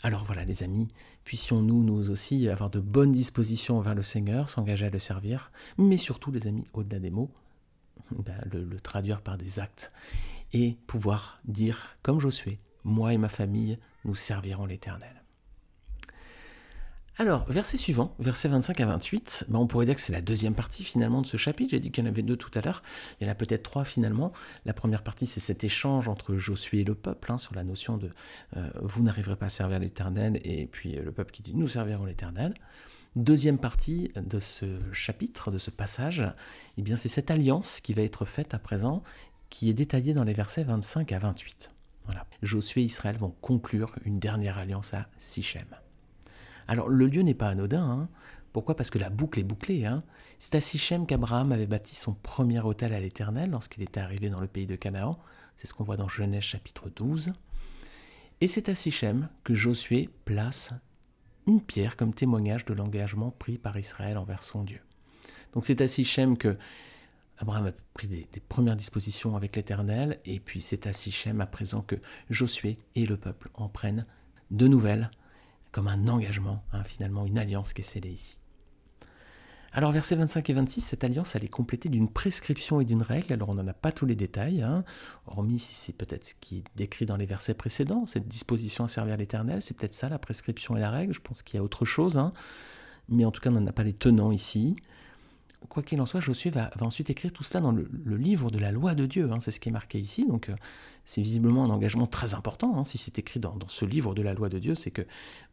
Alors 0.03 0.23
voilà 0.25 0.43
les 0.43 0.63
amis, 0.63 0.89
puissions-nous 1.23 1.81
nous 1.81 2.11
aussi 2.11 2.49
avoir 2.49 2.69
de 2.69 2.81
bonnes 2.81 3.13
dispositions 3.13 3.77
envers 3.79 3.95
le 3.95 4.03
Seigneur, 4.03 4.49
s'engager 4.49 4.87
à 4.87 4.89
le 4.89 4.99
servir, 4.99 5.49
mais 5.77 5.95
surtout 5.95 6.29
les 6.29 6.45
amis, 6.47 6.65
au-delà 6.73 6.99
des 6.99 7.09
mots, 7.09 7.31
ben, 8.11 8.35
le 8.51 8.79
traduire 8.81 9.21
par 9.21 9.37
des 9.37 9.59
actes 9.59 9.93
et 10.53 10.77
pouvoir 10.87 11.39
dire, 11.45 11.97
comme 12.03 12.19
Josué, 12.19 12.57
moi 12.83 13.13
et 13.13 13.17
ma 13.17 13.29
famille, 13.29 13.77
nous 14.05 14.15
servirons 14.15 14.65
l'Éternel. 14.65 15.23
Alors, 17.19 17.45
verset 17.47 17.77
suivant, 17.77 18.15
verset 18.17 18.47
25 18.47 18.79
à 18.79 18.85
28, 18.87 19.45
ben 19.47 19.59
on 19.59 19.67
pourrait 19.67 19.85
dire 19.85 19.93
que 19.93 20.01
c'est 20.01 20.13
la 20.13 20.21
deuxième 20.21 20.55
partie 20.55 20.83
finalement 20.83 21.21
de 21.21 21.27
ce 21.27 21.37
chapitre. 21.37 21.69
J'ai 21.69 21.79
dit 21.79 21.91
qu'il 21.91 22.03
y 22.03 22.07
en 22.07 22.09
avait 22.09 22.23
deux 22.23 22.37
tout 22.37 22.49
à 22.55 22.61
l'heure. 22.61 22.81
Il 23.21 23.27
y 23.27 23.29
en 23.29 23.31
a 23.31 23.35
peut-être 23.35 23.61
trois 23.61 23.83
finalement. 23.83 24.33
La 24.65 24.73
première 24.73 25.03
partie, 25.03 25.27
c'est 25.27 25.39
cet 25.39 25.63
échange 25.63 26.07
entre 26.07 26.35
Josué 26.37 26.79
et 26.79 26.83
le 26.83 26.95
peuple 26.95 27.31
hein, 27.31 27.37
sur 27.37 27.53
la 27.53 27.63
notion 27.63 27.97
de 27.97 28.09
euh, 28.57 28.67
vous 28.81 29.03
n'arriverez 29.03 29.35
pas 29.35 29.45
à 29.45 29.49
servir 29.49 29.77
l'Éternel, 29.77 30.41
et 30.43 30.65
puis 30.65 30.97
euh, 30.97 31.03
le 31.03 31.11
peuple 31.11 31.31
qui 31.31 31.43
dit 31.43 31.53
nous 31.53 31.67
servirons 31.67 32.05
l'Éternel. 32.05 32.55
Deuxième 33.15 33.59
partie 33.59 34.11
de 34.15 34.39
ce 34.39 34.65
chapitre, 34.91 35.51
de 35.51 35.59
ce 35.59 35.69
passage, 35.69 36.23
eh 36.79 36.81
bien 36.81 36.95
c'est 36.95 37.09
cette 37.09 37.29
alliance 37.29 37.79
qui 37.79 37.93
va 37.93 38.01
être 38.01 38.25
faite 38.25 38.55
à 38.55 38.59
présent 38.59 39.03
qui 39.53 39.69
est 39.69 39.75
détaillé 39.75 40.15
dans 40.15 40.23
les 40.23 40.33
versets 40.33 40.63
25 40.63 41.11
à 41.11 41.19
28. 41.19 41.71
Voilà. 42.05 42.25
Josué 42.41 42.81
et 42.81 42.85
Israël 42.85 43.17
vont 43.17 43.35
conclure 43.39 43.93
une 44.03 44.17
dernière 44.17 44.57
alliance 44.57 44.95
à 44.95 45.07
Sichem. 45.19 45.67
Alors 46.67 46.89
le 46.89 47.05
lieu 47.05 47.21
n'est 47.21 47.35
pas 47.35 47.49
anodin. 47.49 47.83
Hein. 47.83 48.09
Pourquoi? 48.51 48.75
Parce 48.75 48.89
que 48.89 48.97
la 48.97 49.11
boucle 49.11 49.39
est 49.39 49.43
bouclée. 49.43 49.85
Hein. 49.85 50.03
C'est 50.39 50.55
à 50.55 50.59
Sichem 50.59 51.05
qu'Abraham 51.05 51.51
avait 51.51 51.67
bâti 51.67 51.93
son 51.93 52.15
premier 52.15 52.61
hôtel 52.61 52.95
à 52.95 52.99
l'Éternel 52.99 53.51
lorsqu'il 53.51 53.83
était 53.83 53.99
arrivé 53.99 54.31
dans 54.31 54.39
le 54.39 54.47
pays 54.47 54.65
de 54.65 54.75
Canaan. 54.75 55.19
C'est 55.55 55.67
ce 55.67 55.75
qu'on 55.75 55.83
voit 55.83 55.97
dans 55.97 56.07
Genèse 56.07 56.41
chapitre 56.41 56.89
12. 56.89 57.31
Et 58.41 58.47
c'est 58.47 58.69
à 58.69 58.75
Sichem 58.75 59.29
que 59.43 59.53
Josué 59.53 60.09
place 60.25 60.73
une 61.45 61.61
pierre 61.61 61.95
comme 61.95 62.15
témoignage 62.15 62.65
de 62.65 62.73
l'engagement 62.73 63.29
pris 63.29 63.59
par 63.59 63.77
Israël 63.77 64.17
envers 64.17 64.41
son 64.41 64.63
Dieu. 64.63 64.81
Donc 65.53 65.63
c'est 65.63 65.81
à 65.81 65.87
Sichem 65.87 66.39
que 66.39 66.57
Abraham 67.39 67.67
a 67.67 67.71
pris 67.93 68.07
des, 68.07 68.27
premières 68.47 68.75
dispositions 68.75 69.35
avec 69.35 69.55
l'Éternel, 69.55 70.19
et 70.25 70.39
puis 70.39 70.61
c'est 70.61 70.87
à 70.87 70.93
Sichem 70.93 71.41
à 71.41 71.45
présent 71.45 71.81
que 71.81 71.95
Josué 72.29 72.77
et 72.95 73.05
le 73.05 73.17
peuple 73.17 73.49
en 73.55 73.69
prennent 73.69 74.03
de 74.51 74.67
nouvelles, 74.67 75.09
comme 75.71 75.87
un 75.87 76.07
engagement, 76.07 76.63
hein, 76.71 76.83
finalement 76.83 77.25
une 77.25 77.37
alliance 77.37 77.73
qui 77.73 77.81
est 77.81 77.85
scellée 77.85 78.11
ici. 78.11 78.37
Alors 79.75 79.91
versets 79.91 80.15
25 80.15 80.47
et 80.51 80.53
26, 80.53 80.81
cette 80.81 81.03
alliance 81.03 81.35
elle 81.35 81.43
est 81.43 81.49
complétée 81.49 81.89
d'une 81.89 82.07
prescription 82.07 82.79
et 82.79 82.85
d'une 82.85 83.01
règle, 83.01 83.33
alors 83.33 83.49
on 83.49 83.55
n'en 83.55 83.67
a 83.67 83.73
pas 83.73 83.91
tous 83.91 84.05
les 84.05 84.15
détails, 84.15 84.61
hein, 84.61 84.83
hormis 85.25 85.57
si 85.57 85.73
c'est 85.73 85.93
peut-être 85.93 86.25
ce 86.25 86.35
qui 86.39 86.59
est 86.59 86.63
décrit 86.75 87.07
dans 87.07 87.17
les 87.17 87.25
versets 87.25 87.55
précédents, 87.55 88.05
cette 88.05 88.27
disposition 88.27 88.83
à 88.83 88.87
servir 88.87 89.17
l'Éternel, 89.17 89.63
c'est 89.63 89.75
peut-être 89.75 89.95
ça 89.95 90.09
la 90.09 90.19
prescription 90.19 90.77
et 90.77 90.79
la 90.79 90.91
règle, 90.91 91.15
je 91.15 91.21
pense 91.21 91.41
qu'il 91.41 91.55
y 91.55 91.59
a 91.59 91.63
autre 91.63 91.85
chose, 91.85 92.19
hein, 92.19 92.29
mais 93.09 93.25
en 93.25 93.31
tout 93.31 93.41
cas 93.41 93.49
on 93.49 93.53
n'en 93.53 93.65
a 93.65 93.71
pas 93.71 93.81
les 93.81 93.93
tenants 93.93 94.31
ici 94.31 94.75
quoi 95.69 95.83
qu'il 95.83 95.99
en 96.01 96.05
soit, 96.05 96.19
Josué 96.19 96.49
va, 96.49 96.69
ensuite 96.81 97.09
écrire 97.09 97.31
tout 97.31 97.43
cela 97.43 97.61
dans 97.61 97.71
le, 97.71 97.87
livre 98.15 98.51
de 98.51 98.59
la 98.59 98.71
loi 98.71 98.95
de 98.95 99.05
Dieu. 99.05 99.31
Hein, 99.31 99.39
c'est 99.39 99.51
ce 99.51 99.59
qui 99.59 99.69
est 99.69 99.71
marqué 99.71 99.99
ici. 99.99 100.25
Donc, 100.25 100.49
euh, 100.49 100.55
c'est 101.05 101.21
visiblement 101.21 101.63
un 101.63 101.69
engagement 101.69 102.07
très 102.07 102.33
important. 102.33 102.77
Hein, 102.77 102.83
si 102.83 102.97
c'est 102.97 103.19
écrit 103.19 103.39
dans, 103.39 103.57
ce 103.67 103.85
livre 103.85 104.13
de 104.13 104.21
la 104.21 104.33
loi 104.33 104.49
de 104.49 104.59
Dieu, 104.59 104.75
c'est 104.75 104.91
que 104.91 105.03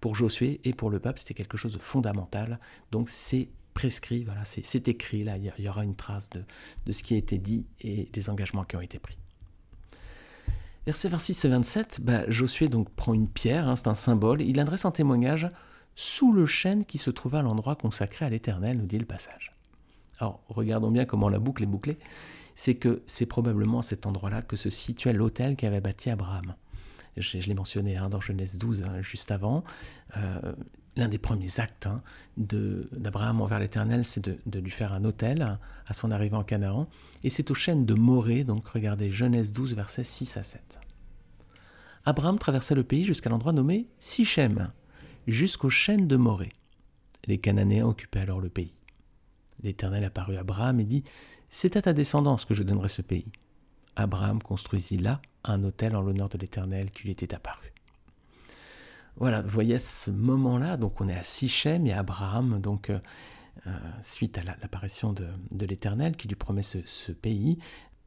pour 0.00 0.14
Josué 0.14 0.60
et 0.64 0.72
pour 0.72 0.90
le 0.90 1.00
peuple, 1.00 1.18
c'était 1.18 1.34
quelque 1.34 1.56
chose 1.56 1.72
de 1.72 1.78
fondamental. 1.78 2.60
Donc, 2.90 3.08
c'est 3.08 3.48
prescrit, 3.74 4.24
voilà, 4.24 4.44
c'est 4.44 4.88
écrit. 4.88 5.24
Là, 5.24 5.36
il 5.38 5.64
y 5.64 5.68
aura 5.68 5.84
une 5.84 5.96
trace 5.96 6.30
de, 6.30 6.92
ce 6.92 7.02
qui 7.02 7.14
a 7.14 7.16
été 7.16 7.38
dit 7.38 7.66
et 7.80 8.06
des 8.12 8.30
engagements 8.30 8.64
qui 8.64 8.76
ont 8.76 8.80
été 8.80 8.98
pris. 8.98 9.16
Versets 10.86 11.08
26 11.08 11.44
et 11.44 11.48
27, 11.48 12.00
bah, 12.02 12.28
Josué 12.28 12.68
donc 12.68 12.88
prend 12.90 13.12
une 13.12 13.28
pierre, 13.28 13.68
hein, 13.68 13.76
c'est 13.76 13.88
un 13.88 13.94
symbole, 13.94 14.40
il 14.40 14.58
adresse 14.58 14.86
un 14.86 14.90
témoignage 14.90 15.46
sous 15.94 16.32
le 16.32 16.46
chêne 16.46 16.84
qui 16.84 16.98
se 16.98 17.10
trouve 17.10 17.34
à 17.34 17.42
l'endroit 17.42 17.76
consacré 17.76 18.24
à 18.24 18.30
l'Éternel, 18.30 18.78
nous 18.78 18.86
dit 18.86 18.98
le 18.98 19.04
passage. 19.04 19.52
Alors 20.20 20.42
regardons 20.48 20.90
bien 20.90 21.04
comment 21.04 21.28
la 21.28 21.38
boucle 21.38 21.62
est 21.62 21.66
bouclée. 21.66 21.98
c'est 22.54 22.74
que 22.74 23.02
c'est 23.06 23.26
probablement 23.26 23.78
à 23.78 23.82
cet 23.82 24.06
endroit-là 24.06 24.42
que 24.42 24.56
se 24.56 24.68
situait 24.70 25.14
l'hôtel 25.14 25.56
qu'avait 25.56 25.80
bâti 25.80 26.10
Abraham. 26.10 26.54
Je, 27.16 27.38
l'ai 27.38 27.54
mentionné 27.54 27.96
hein, 27.96 28.08
dans 28.08 28.20
Genèse 28.20 28.58
12, 28.58 28.84
hein, 28.84 29.02
juste 29.02 29.30
avant. 29.30 29.64
Euh, 30.16 30.52
l'un 30.96 31.08
des 31.08 31.18
premiers 31.18 31.58
actes 31.58 31.86
hein, 31.86 31.96
d'Abraham 32.36 33.40
envers 33.40 33.58
l'Éternel, 33.58 34.04
c'est 34.04 34.20
de, 34.20 34.58
lui 34.58 34.70
faire 34.70 34.92
un 34.92 35.04
hôtel 35.04 35.58
à 35.86 35.92
son 35.92 36.10
arrivée 36.10 36.36
en 36.36 36.44
Canaan. 36.44 36.86
Et 37.24 37.30
c'est 37.30 37.50
aux 37.50 37.54
chaînes 37.54 37.86
de 37.86 37.94
Morée, 37.94 38.44
donc 38.44 38.68
regardez 38.68 39.10
Genèse 39.10 39.52
12, 39.52 39.74
versets 39.74 40.04
6 40.04 40.36
à 40.36 40.42
7. 40.42 40.80
Abraham 42.04 42.38
traversa 42.38 42.74
le 42.74 42.84
pays 42.84 43.04
jusqu'à 43.04 43.30
l'endroit 43.30 43.52
nommé 43.52 43.88
Sichem, 43.98 44.68
jusqu'aux 45.26 45.70
chaînes 45.70 46.08
de 46.08 46.16
Morée. 46.16 46.52
Les 47.26 47.38
Cananéens 47.38 47.86
occupaient 47.86 48.20
alors 48.20 48.40
le 48.40 48.48
pays. 48.48 48.74
L'Éternel 49.62 50.04
apparut 50.04 50.36
à 50.36 50.40
Abraham 50.40 50.80
et 50.80 50.84
dit 50.84 51.04
C'est 51.48 51.76
à 51.76 51.82
ta 51.82 51.92
descendance 51.92 52.44
que 52.44 52.54
je 52.54 52.62
donnerai 52.62 52.88
ce 52.88 53.02
pays. 53.02 53.30
Abraham 53.96 54.42
construisit 54.42 54.98
là 54.98 55.20
un 55.44 55.62
hôtel 55.64 55.96
en 55.96 56.00
l'honneur 56.00 56.28
de 56.28 56.38
l'Éternel 56.38 56.90
qui 56.90 57.04
lui 57.04 57.10
était 57.10 57.34
apparu. 57.34 57.72
Voilà, 59.16 59.42
vous 59.42 59.50
voyez 59.50 59.78
ce 59.78 60.10
moment-là, 60.10 60.76
donc 60.76 61.00
on 61.00 61.08
est 61.08 61.16
à 61.16 61.22
Sichem 61.22 61.86
et 61.86 61.92
Abraham, 61.92 62.60
donc 62.60 62.88
euh, 62.88 62.98
euh, 63.66 63.70
suite 64.02 64.38
à 64.38 64.44
l'apparition 64.44 65.12
de, 65.12 65.66
l'Éternel 65.66 66.16
qui 66.16 66.28
lui 66.28 66.36
promet 66.36 66.62
ce 66.62 67.12
pays, 67.12 67.58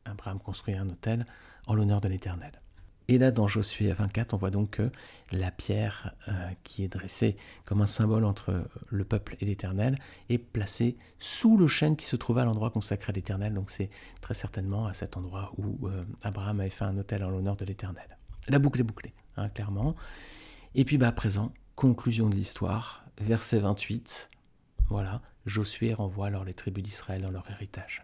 Abraham 0.05 0.39
construit 0.39 0.73
un 0.73 0.89
hôtel 0.89 1.25
en 1.67 1.75
l'honneur 1.75 2.01
de 2.01 2.07
l'Éternel. 2.07 2.62
Et 3.07 3.17
là, 3.17 3.31
dans 3.31 3.47
Josué 3.47 3.91
24, 3.91 4.33
on 4.33 4.37
voit 4.37 4.49
donc 4.49 4.71
que 4.71 4.89
la 5.31 5.51
pierre 5.51 6.15
euh, 6.27 6.31
qui 6.63 6.83
est 6.83 6.87
dressée 6.87 7.35
comme 7.65 7.81
un 7.81 7.85
symbole 7.85 8.23
entre 8.23 8.63
le 8.89 9.03
peuple 9.03 9.35
et 9.41 9.45
l'Éternel 9.45 9.97
est 10.29 10.37
placée 10.37 10.97
sous 11.19 11.57
le 11.57 11.67
chêne 11.67 11.95
qui 11.95 12.05
se 12.05 12.15
trouve 12.15 12.37
à 12.37 12.45
l'endroit 12.45 12.71
consacré 12.71 13.11
à 13.11 13.13
l'Éternel. 13.13 13.53
Donc 13.53 13.69
c'est 13.69 13.89
très 14.21 14.33
certainement 14.33 14.87
à 14.87 14.93
cet 14.93 15.17
endroit 15.17 15.51
où 15.57 15.87
euh, 15.87 16.05
Abraham 16.23 16.61
avait 16.61 16.69
fait 16.69 16.85
un 16.85 16.97
hôtel 16.97 17.23
en 17.23 17.29
l'honneur 17.29 17.57
de 17.57 17.65
l'Éternel. 17.65 18.17
La 18.47 18.59
boucle 18.59 18.79
est 18.79 18.83
bouclée, 18.83 19.13
hein, 19.37 19.49
clairement. 19.49 19.95
Et 20.75 20.85
puis 20.85 20.97
bah, 20.97 21.09
à 21.09 21.11
présent, 21.11 21.51
conclusion 21.75 22.29
de 22.29 22.35
l'histoire, 22.35 23.05
verset 23.21 23.59
28. 23.59 24.29
Voilà, 24.89 25.21
Josué 25.45 25.93
renvoie 25.93 26.27
alors 26.27 26.45
les 26.45 26.53
tribus 26.53 26.83
d'Israël 26.83 27.21
dans 27.21 27.31
leur 27.31 27.49
héritage. 27.49 28.03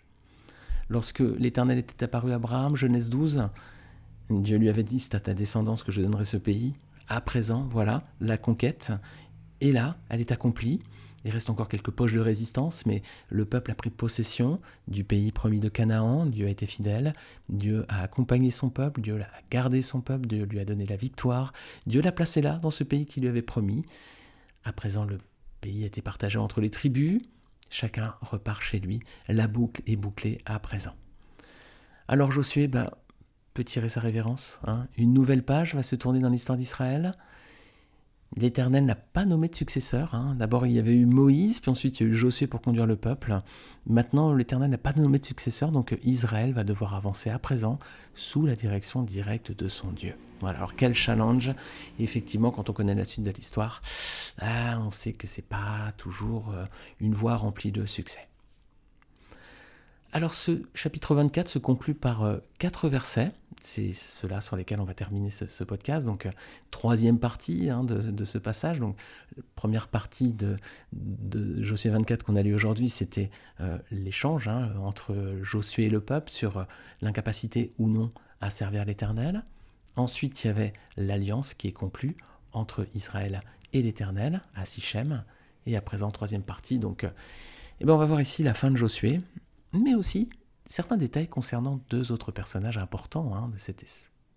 Lorsque 0.90 1.20
l'Éternel 1.20 1.78
était 1.78 2.04
apparu 2.04 2.32
à 2.32 2.36
Abraham, 2.36 2.76
Genèse 2.76 3.10
12, 3.10 3.50
Dieu 4.30 4.58
lui 4.58 4.70
avait 4.70 4.84
dit, 4.84 5.00
c'est 5.00 5.16
à 5.16 5.20
ta 5.20 5.34
descendance 5.34 5.84
que 5.84 5.92
je 5.92 6.02
donnerai 6.02 6.26
ce 6.26 6.38
pays. 6.38 6.76
À 7.08 7.22
présent, 7.22 7.68
voilà, 7.72 8.04
la 8.20 8.38
conquête 8.38 8.92
est 9.62 9.72
là, 9.72 9.98
elle 10.10 10.22
est 10.22 10.32
accomplie. 10.32 10.80
Il 11.26 11.32
reste 11.32 11.50
encore 11.50 11.68
quelques 11.68 11.92
poches 11.92 12.14
de 12.14 12.20
résistance, 12.20 12.86
mais 12.86 13.02
le 13.28 13.44
peuple 13.44 13.72
a 13.72 13.76
pris 13.76 13.90
possession 13.90 14.58
du 14.88 15.04
pays 15.04 15.32
promis 15.32 15.60
de 15.60 15.68
Canaan. 15.68 16.26
Dieu 16.26 16.48
a 16.48 16.50
été 16.50 16.66
fidèle. 16.66 17.12
Dieu 17.50 17.86
a 17.90 18.04
accompagné 18.04 18.52
son 18.52 18.70
peuple. 18.70 19.02
Dieu 19.02 19.20
a 19.22 19.28
gardé 19.52 19.82
son 19.82 20.00
peuple. 20.00 20.28
Dieu 20.28 20.46
lui 20.46 20.60
a 20.60 20.66
donné 20.66 20.86
la 20.86 20.96
victoire. 20.96 21.52
Dieu 21.88 22.02
l'a 22.02 22.14
placé 22.14 22.42
là, 22.42 22.58
dans 22.60 22.70
ce 22.70 22.86
pays 22.86 23.06
qu'il 23.06 23.24
lui 23.24 23.30
avait 23.30 23.42
promis. 23.42 23.84
À 24.64 24.72
présent, 24.72 25.04
le 25.04 25.18
pays 25.60 25.84
a 25.84 25.88
été 25.88 26.02
partagé 26.02 26.40
entre 26.40 26.62
les 26.62 26.70
tribus. 26.70 27.22
Chacun 27.70 28.16
repart 28.22 28.62
chez 28.62 28.80
lui. 28.80 29.02
La 29.28 29.48
boucle 29.48 29.82
est 29.88 29.98
bouclée 29.98 30.40
à 30.46 30.58
présent. 30.60 30.96
Alors 32.08 32.32
Josué, 32.32 32.68
ben, 32.68 32.90
tirer 33.64 33.90
sa 33.90 34.00
révérence. 34.00 34.60
Hein. 34.66 34.88
Une 34.98 35.14
nouvelle 35.14 35.44
page 35.44 35.76
va 35.76 35.84
se 35.84 35.96
tourner 35.96 36.20
dans 36.20 36.30
l'histoire 36.30 36.58
d'Israël. 36.58 37.14
L'Éternel 38.36 38.86
n'a 38.86 38.96
pas 38.96 39.26
nommé 39.26 39.48
de 39.50 39.56
successeur. 39.56 40.14
Hein. 40.14 40.36
D'abord, 40.38 40.68
il 40.68 40.74
y 40.74 40.80
avait 40.80 40.94
eu 40.94 41.06
Moïse, 41.06 41.60
puis 41.60 41.72
ensuite 41.72 42.00
il 42.00 42.04
y 42.04 42.06
a 42.06 42.10
eu 42.10 42.16
Josué 42.16 42.46
pour 42.48 42.62
conduire 42.62 42.86
le 42.86 42.96
peuple. 42.96 43.40
Maintenant, 43.88 44.34
l'Éternel 44.34 44.70
n'a 44.70 44.78
pas 44.78 44.94
nommé 44.94 45.18
de 45.18 45.26
successeur, 45.26 45.72
donc 45.72 45.98
Israël 46.04 46.54
va 46.54 46.64
devoir 46.64 46.94
avancer 46.94 47.30
à 47.32 47.40
présent 47.40 47.80
sous 48.14 48.46
la 48.46 48.56
direction 48.56 49.02
directe 49.02 49.52
de 49.52 49.68
son 49.68 49.92
Dieu. 49.92 50.14
Voilà, 50.42 50.60
alors 50.60 50.76
quel 50.76 50.94
challenge 50.94 51.52
effectivement, 52.00 52.52
quand 52.52 52.70
on 52.70 52.74
connaît 52.74 52.96
la 52.96 53.04
suite 53.04 53.26
de 53.26 53.32
l'histoire, 53.32 53.82
ah, 54.40 54.80
on 54.82 54.92
sait 54.92 55.14
que 55.14 55.28
c'est 55.28 55.42
pas 55.42 55.92
toujours 55.98 56.52
euh, 56.54 56.66
une 57.00 57.14
voie 57.14 57.36
remplie 57.36 57.72
de 57.72 57.86
succès. 57.86 58.30
Alors 60.12 60.34
ce 60.34 60.64
chapitre 60.74 61.14
24 61.14 61.48
se 61.48 61.60
conclut 61.60 61.94
par 61.94 62.24
euh, 62.24 62.38
quatre 62.58 62.90
versets, 62.90 63.32
c'est 63.60 63.94
ceux-là 63.94 64.42
sur 64.42 64.56
lesquels 64.56 64.80
on 64.80 64.86
va 64.86 64.94
terminer 64.94 65.30
ce, 65.30 65.64
podcast. 65.64 66.06
Donc 66.06 66.26
euh, 66.26 66.32
troisième 66.72 67.20
partie 67.20 67.70
hein, 67.70 67.84
de, 67.84 68.26
ce 68.26 68.38
passage. 68.38 68.80
Donc 68.80 68.98
première 69.56 69.88
partie 69.88 70.34
de, 70.34 70.56
Josué 71.62 71.90
24 71.90 72.24
qu'on 72.24 72.36
a 72.36 72.42
lu 72.42 72.54
aujourd'hui, 72.54 72.90
c'était 72.90 73.30
euh, 73.62 73.78
l'échange 73.92 74.48
hein, 74.48 74.74
entre 74.82 75.16
Josué 75.42 75.86
et 75.86 75.90
le 75.90 76.02
peuple 76.02 76.32
sur 76.32 76.66
l'incapacité 77.02 77.74
ou 77.78 77.88
non 77.88 78.10
à 78.42 78.50
servir 78.50 78.86
l'Éternel. 78.86 79.44
Ensuite, 79.96 80.44
il 80.44 80.48
y 80.48 80.50
avait 80.50 80.74
l'alliance 80.98 81.54
qui 81.54 81.68
est 81.68 81.74
conclue 81.74 82.16
entre 82.54 82.88
Israël 82.96 83.42
et 83.74 83.82
l'Éternel 83.82 84.42
à 84.56 84.66
Sichem. 84.66 85.24
Et 85.66 85.76
à 85.76 85.82
présent, 85.82 86.10
troisième 86.10 86.42
partie. 86.42 86.80
Donc, 86.80 87.06
eh 87.82 87.86
ben, 87.86 87.94
on 87.94 87.98
va 87.98 88.06
voir 88.06 88.22
ici 88.22 88.44
la 88.44 88.54
fin 88.54 88.72
de 88.72 88.78
Josué 88.78 89.20
mais 89.74 89.96
aussi 89.96 90.30
certains 90.70 90.96
détails 90.96 91.28
concernant 91.28 91.82
deux 91.90 92.14
autres 92.14 92.32
personnages 92.32 92.78
importants 92.78 93.36
hein, 93.36 93.50
de 93.50 93.58
cette 93.58 93.84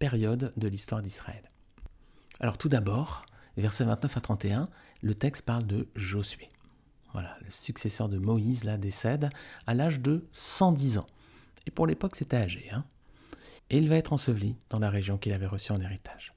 période 0.00 0.52
de 0.56 0.66
l'histoire 0.66 1.02
d'Israël. 1.02 1.42
Alors 2.40 2.58
tout 2.58 2.68
d'abord, 2.68 3.24
versets 3.56 3.84
29 3.84 4.16
à 4.16 4.20
31, 4.20 4.64
le 5.02 5.14
texte 5.14 5.44
parle 5.44 5.66
de 5.66 5.88
Josué. 5.94 6.48
Voilà, 7.12 7.36
le 7.44 7.50
successeur 7.50 8.08
de 8.08 8.18
Moïse 8.18 8.64
là 8.64 8.76
décède 8.78 9.28
à 9.68 9.74
l'âge 9.74 10.00
de 10.00 10.26
110 10.32 10.98
ans. 10.98 11.06
Et 11.66 11.70
pour 11.70 11.86
l'époque, 11.86 12.16
c'était 12.16 12.38
âgé. 12.38 12.68
Hein 12.72 12.82
et 13.72 13.78
il 13.78 13.88
va 13.88 13.96
être 13.96 14.12
enseveli 14.12 14.56
dans 14.70 14.78
la 14.78 14.90
région 14.90 15.18
qu'il 15.18 15.32
avait 15.32 15.46
reçue 15.46 15.72
en 15.72 15.80
héritage. 15.80 16.34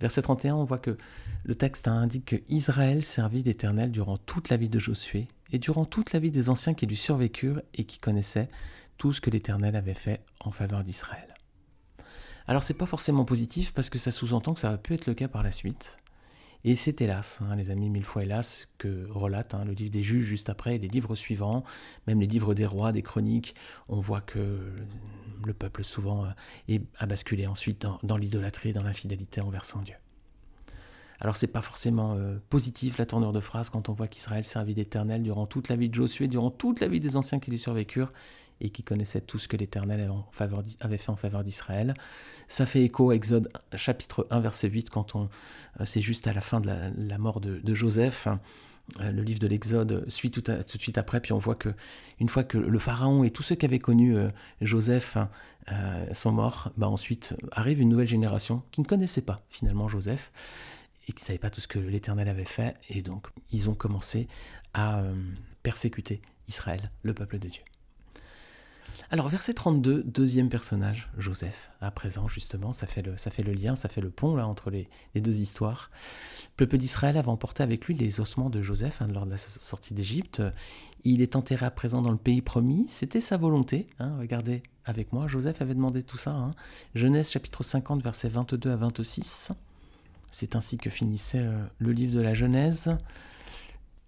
Verset 0.00 0.22
31, 0.22 0.56
on 0.56 0.64
voit 0.64 0.78
que 0.78 0.96
le 1.44 1.54
texte 1.54 1.86
indique 1.86 2.24
que 2.24 2.42
Israël 2.48 3.04
servit 3.04 3.44
l'Éternel 3.44 3.92
durant 3.92 4.16
toute 4.16 4.48
la 4.48 4.56
vie 4.56 4.68
de 4.68 4.80
Josué 4.80 5.28
et 5.52 5.60
durant 5.60 5.84
toute 5.84 6.12
la 6.12 6.18
vie 6.18 6.32
des 6.32 6.48
anciens 6.48 6.74
qui 6.74 6.86
lui 6.86 6.96
survécurent 6.96 7.62
et 7.74 7.84
qui 7.84 7.98
connaissaient 7.98 8.48
tout 8.98 9.12
ce 9.12 9.20
que 9.20 9.30
l'Éternel 9.30 9.76
avait 9.76 9.94
fait 9.94 10.24
en 10.40 10.50
faveur 10.50 10.84
d'Israël. 10.84 11.34
Alors 12.46 12.62
c'est 12.62 12.74
pas 12.74 12.86
forcément 12.86 13.24
positif 13.24 13.72
parce 13.72 13.90
que 13.90 13.98
ça 13.98 14.10
sous-entend 14.10 14.54
que 14.54 14.60
ça 14.60 14.70
va 14.70 14.78
pu 14.78 14.94
être 14.94 15.06
le 15.06 15.14
cas 15.14 15.28
par 15.28 15.42
la 15.42 15.50
suite. 15.50 15.98
Et 16.64 16.76
c'est 16.76 17.00
hélas, 17.00 17.40
hein, 17.42 17.56
les 17.56 17.70
amis, 17.70 17.90
mille 17.90 18.04
fois 18.04 18.22
hélas, 18.22 18.68
que 18.78 19.08
relate 19.10 19.54
hein, 19.54 19.64
le 19.64 19.72
livre 19.72 19.90
des 19.90 20.02
juges 20.02 20.26
juste 20.26 20.48
après, 20.48 20.78
les 20.78 20.86
livres 20.86 21.16
suivants, 21.16 21.64
même 22.06 22.20
les 22.20 22.28
livres 22.28 22.54
des 22.54 22.66
rois, 22.66 22.92
des 22.92 23.02
chroniques, 23.02 23.56
on 23.88 23.98
voit 23.98 24.20
que 24.20 24.72
le 25.44 25.54
peuple 25.54 25.82
souvent 25.82 26.24
euh, 26.70 26.78
a 26.98 27.06
basculé 27.06 27.48
ensuite 27.48 27.84
dans, 28.04 28.16
l'idolâtrie, 28.16 28.72
dans 28.72 28.84
l'infidélité 28.84 29.40
envers 29.40 29.64
son 29.64 29.80
Dieu. 29.80 29.96
Alors 31.18 31.36
c'est 31.36 31.48
pas 31.48 31.62
forcément 31.62 32.14
euh, 32.14 32.38
positif 32.48 32.96
la 32.96 33.06
tournure 33.06 33.32
de 33.32 33.40
phrase 33.40 33.68
quand 33.68 33.88
on 33.88 33.92
voit 33.92 34.08
qu'Israël 34.08 34.44
servit 34.44 34.74
l'Éternel 34.74 35.22
durant 35.22 35.46
toute 35.46 35.68
la 35.68 35.74
vie 35.74 35.88
de 35.88 35.94
Josué, 35.94 36.28
durant 36.28 36.50
toute 36.50 36.78
la 36.80 36.86
vie 36.86 37.00
des 37.00 37.16
anciens 37.16 37.40
qui 37.40 37.50
lui 37.50 37.58
survécurent 37.58 38.12
et 38.62 38.70
qui 38.70 38.82
connaissaient 38.82 39.20
tout 39.20 39.38
ce 39.38 39.48
que 39.48 39.56
l'Éternel 39.56 40.10
avait 40.80 40.98
fait 40.98 41.10
en 41.10 41.16
faveur 41.16 41.44
d'Israël. 41.44 41.94
Ça 42.48 42.64
fait 42.64 42.82
écho 42.82 43.10
à 43.10 43.14
Exode 43.14 43.50
chapitre 43.74 44.26
1 44.30 44.40
verset 44.40 44.68
8 44.68 44.88
quand 44.88 45.14
on 45.14 45.24
euh, 45.80 45.84
c'est 45.84 46.00
juste 46.00 46.26
à 46.26 46.32
la 46.32 46.40
fin 46.40 46.60
de 46.60 46.68
la, 46.96 47.18
mort 47.18 47.40
de, 47.40 47.74
Joseph. 47.74 48.28
Euh, 49.00 49.12
le 49.12 49.22
livre 49.22 49.38
de 49.38 49.46
l'Exode 49.46 50.04
suit 50.08 50.30
tout, 50.30 50.40
de 50.40 50.62
suite 50.78 50.98
après, 50.98 51.20
puis 51.20 51.32
on 51.32 51.38
voit 51.38 51.54
que 51.54 51.70
une 52.20 52.28
fois 52.28 52.44
que 52.44 52.58
le 52.58 52.78
pharaon 52.78 53.24
et 53.24 53.30
tous 53.30 53.42
ceux 53.42 53.54
qui 53.54 53.66
avaient 53.66 53.78
connu 53.78 54.16
Joseph 54.60 55.16
sont 56.12 56.32
morts, 56.32 56.72
bah 56.76 56.88
ensuite 56.88 57.34
arrive 57.52 57.80
une 57.80 57.88
nouvelle 57.88 58.08
génération 58.08 58.62
qui 58.70 58.80
ne 58.80 58.86
connaissait 58.86 59.22
pas 59.22 59.44
finalement 59.50 59.88
Joseph 59.88 60.32
et 61.08 61.12
qui 61.12 61.22
ne 61.22 61.26
savaient 61.26 61.38
pas 61.38 61.50
tout 61.50 61.60
ce 61.60 61.68
que 61.68 61.78
l'Éternel 61.78 62.28
avait 62.28 62.44
fait. 62.44 62.76
Et 62.88 63.02
donc, 63.02 63.26
ils 63.50 63.68
ont 63.68 63.74
commencé 63.74 64.28
à 64.74 65.00
euh, 65.00 65.14
persécuter 65.62 66.20
Israël, 66.48 66.90
le 67.02 67.14
peuple 67.14 67.38
de 67.38 67.48
Dieu. 67.48 67.62
Alors, 69.12 69.28
verset 69.28 69.52
32, 69.52 70.04
deuxième 70.04 70.48
personnage, 70.48 71.10
Joseph, 71.18 71.70
à 71.82 71.90
présent, 71.90 72.28
justement, 72.28 72.72
ça 72.72 72.86
fait 72.86 73.02
le, 73.02 73.52
lien, 73.52 73.76
ça 73.76 73.90
fait 73.90 74.00
le 74.00 74.08
pont 74.08 74.34
là 74.34 74.46
entre 74.46 74.70
les, 74.70 74.88
deux 75.14 75.40
histoires. 75.40 75.90
Le 76.58 76.64
peuple 76.64 76.78
d'Israël 76.78 77.18
avait 77.18 77.28
emporté 77.28 77.62
avec 77.62 77.84
lui 77.84 77.94
les 77.94 78.20
ossements 78.20 78.48
de 78.48 78.62
Joseph 78.62 79.02
hein, 79.02 79.08
lors 79.12 79.26
de 79.26 79.32
la 79.32 79.36
sortie 79.36 79.92
d'Égypte. 79.92 80.42
Il 81.04 81.20
est 81.20 81.36
enterré 81.36 81.66
à 81.66 81.70
présent 81.70 82.00
dans 82.00 82.10
le 82.10 82.16
pays 82.16 82.40
promis, 82.40 82.86
c'était 82.88 83.20
sa 83.20 83.36
volonté. 83.36 83.86
Hein, 83.98 84.16
regardez 84.18 84.62
avec 84.86 85.12
moi, 85.12 85.28
Joseph 85.28 85.60
avait 85.60 85.74
demandé 85.74 86.02
tout 86.02 86.16
ça. 86.16 86.30
Hein. 86.30 86.52
Genèse 86.94 87.28
chapitre 87.28 87.62
50, 87.62 88.02
versets 88.02 88.30
22 88.30 88.70
à 88.70 88.76
26. 88.76 89.52
C'est 90.30 90.56
ainsi 90.56 90.78
que 90.78 90.88
finissait 90.88 91.40
euh, 91.40 91.62
le 91.80 91.92
livre 91.92 92.14
de 92.14 92.22
la 92.22 92.32
Genèse. 92.32 92.96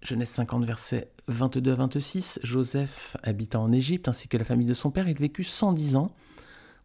Genèse 0.05 0.29
50, 0.29 0.65
versets 0.65 1.09
22 1.27 1.71
à 1.71 1.75
26. 1.75 2.39
Joseph 2.43 3.17
habita 3.23 3.59
en 3.59 3.71
Égypte 3.71 4.07
ainsi 4.07 4.27
que 4.27 4.37
la 4.37 4.43
famille 4.43 4.67
de 4.67 4.75
son 4.75 4.91
père. 4.91 5.09
Il 5.09 5.17
vécut 5.17 5.43
110 5.43 5.95
ans. 5.95 6.11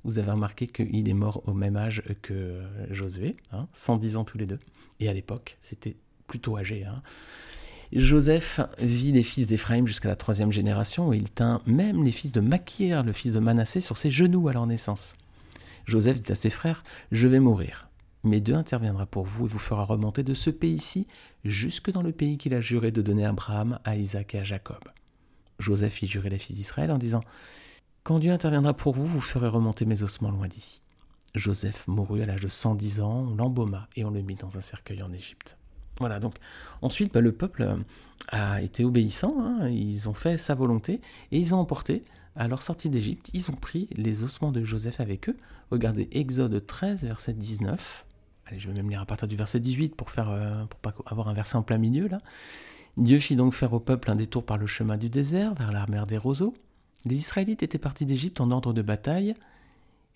Vous 0.05 0.19
avez 0.19 0.31
remarqué 0.31 0.67
qu'il 0.67 1.07
est 1.07 1.15
mort 1.15 1.43
au 1.47 1.53
même 1.53 1.77
âge 1.77 2.03
que 2.23 2.63
Josué, 2.91 3.37
110 3.75 4.17
hein, 4.17 4.21
ans 4.21 4.25
tous 4.25 4.39
les 4.39 4.47
deux. 4.47 4.59
Et 5.01 5.09
à 5.09 5.13
l'époque, 5.13 5.59
c'était 5.61 5.97
plutôt 6.27 6.57
âgé. 6.57 6.85
Hein. 6.85 6.97
Joseph 7.93 8.61
vit 8.79 9.13
les 9.13 9.23
fils 9.23 9.47
d'Éphraïm 9.47 9.87
jusqu'à 9.87 10.09
la 10.09 10.17
troisième 10.17 10.53
génération 10.53 11.13
et 11.13 11.19
il 11.19 11.31
tint 11.31 11.61
même 11.67 12.03
les 12.03 12.13
fils 12.13 12.33
de 12.33 12.41
Makir, 12.41 13.03
le 13.03 13.13
fils 13.13 13.35
de 13.35 13.41
Manassé, 13.41 13.81
sur 13.81 13.99
ses 13.99 14.11
genoux 14.11 14.49
à 14.49 14.55
leur 14.55 14.67
naissance. 14.67 15.17
Joseph 15.85 16.23
dit 16.23 16.33
à 16.33 16.37
ses 16.37 16.51
frères 16.51 16.83
Je 17.13 17.29
vais 17.29 17.41
mourir. 17.41 17.90
Mais 18.23 18.41
Dieu 18.41 18.55
interviendra 18.55 19.07
pour 19.07 19.25
vous 19.25 19.47
et 19.47 19.49
vous 19.49 19.59
fera 19.59 19.85
remonter 19.85 20.23
de 20.23 20.35
ce 20.35 20.51
pays-ci 20.51 21.07
jusque 21.45 21.91
dans 21.91 22.03
le 22.03 22.13
pays 22.13 22.37
qu'il 22.37 22.53
a 22.55 22.61
juré 22.61 22.91
de 22.91 23.01
donner 23.01 23.25
à 23.25 23.31
Abraham, 23.31 23.79
à 23.85 23.97
Isaac 23.97 24.35
et 24.35 24.41
à 24.41 24.45
Jacob. 24.45 24.83
Joseph 25.59 25.95
fit 25.95 26.07
jurer 26.07 26.31
les 26.31 26.39
fils 26.39 26.57
d'Israël 26.57 26.91
en 26.91 26.99
disant 26.99 27.21
Quand 28.03 28.19
Dieu 28.19 28.33
interviendra 28.33 28.75
pour 28.75 28.95
vous, 28.95 29.07
vous 29.07 29.21
ferez 29.21 29.49
remonter 29.49 29.87
mes 29.87 30.03
ossements 30.03 30.31
loin 30.31 30.49
d'ici. 30.49 30.83
Joseph 31.35 31.87
mourut 31.87 32.23
à 32.23 32.27
l'âge 32.27 32.41
de 32.41 32.49
110 32.49 33.01
ans, 33.01 33.27
on 33.31 33.37
l'embauma 33.37 33.89
et 33.97 34.05
on 34.05 34.11
le 34.11 34.21
mit 34.21 34.35
dans 34.35 34.57
un 34.57 34.61
cercueil 34.61 35.03
en 35.03 35.13
Égypte. 35.13 35.57
Voilà, 35.99 36.19
donc 36.19 36.35
ensuite 36.83 37.13
bah, 37.13 37.21
le 37.21 37.33
peuple 37.33 37.63
euh, 37.63 37.77
a 38.29 38.63
été 38.63 38.85
obéissant, 38.85 39.37
hein, 39.39 39.69
ils 39.69 40.09
ont 40.09 40.15
fait 40.15 40.39
sa 40.39 40.55
volonté 40.55 41.01
et 41.31 41.39
ils 41.39 41.55
ont 41.55 41.59
emporté, 41.59 42.03
à 42.37 42.49
leur 42.49 42.63
sortie 42.63 42.89
d'Égypte, 42.89 43.31
ils 43.35 43.51
ont 43.51 43.57
pris 43.57 43.89
les 43.93 44.23
ossements 44.23 44.53
de 44.53 44.65
Joseph 44.65 45.01
avec 45.01 45.29
eux. 45.29 45.37
Regardez 45.71 46.09
Exode 46.13 46.65
13, 46.65 47.05
verset 47.05 47.35
19. 47.35 48.07
Je 48.59 48.69
vais 48.69 48.75
même 48.75 48.91
lire 48.91 49.01
à 49.01 49.07
partir 49.07 49.29
du 49.29 49.37
verset 49.37 49.61
18 49.61 49.95
pour 49.95 50.11
faire, 50.11 50.31
euh, 50.31 50.65
pour 50.67 50.81
pas 50.81 50.95
avoir 51.07 51.29
un 51.29 51.33
verset 51.33 51.57
en 51.57 51.63
plein 51.63 51.79
milieu 51.79 52.09
là. 52.09 52.19
Dieu 52.97 53.19
fit 53.19 53.37
donc 53.37 53.55
faire 53.55 53.73
au 53.73 53.81
peuple 53.81 54.11
un 54.11 54.17
détour 54.17 54.45
par 54.45 54.59
le 54.59 54.67
chemin 54.67 54.97
du 54.97 55.09
désert, 55.09 55.55
vers 55.55 55.73
la 55.73 55.87
mer 55.87 56.07
des 56.07 56.19
roseaux. 56.19 56.53
Les 57.05 57.17
Israélites 57.17 57.63
étaient 57.63 57.79
partis 57.79 58.05
d'Égypte 58.05 58.41
en 58.41 58.51
ordre 58.51 58.73
de 58.73 58.83
bataille, 58.83 59.35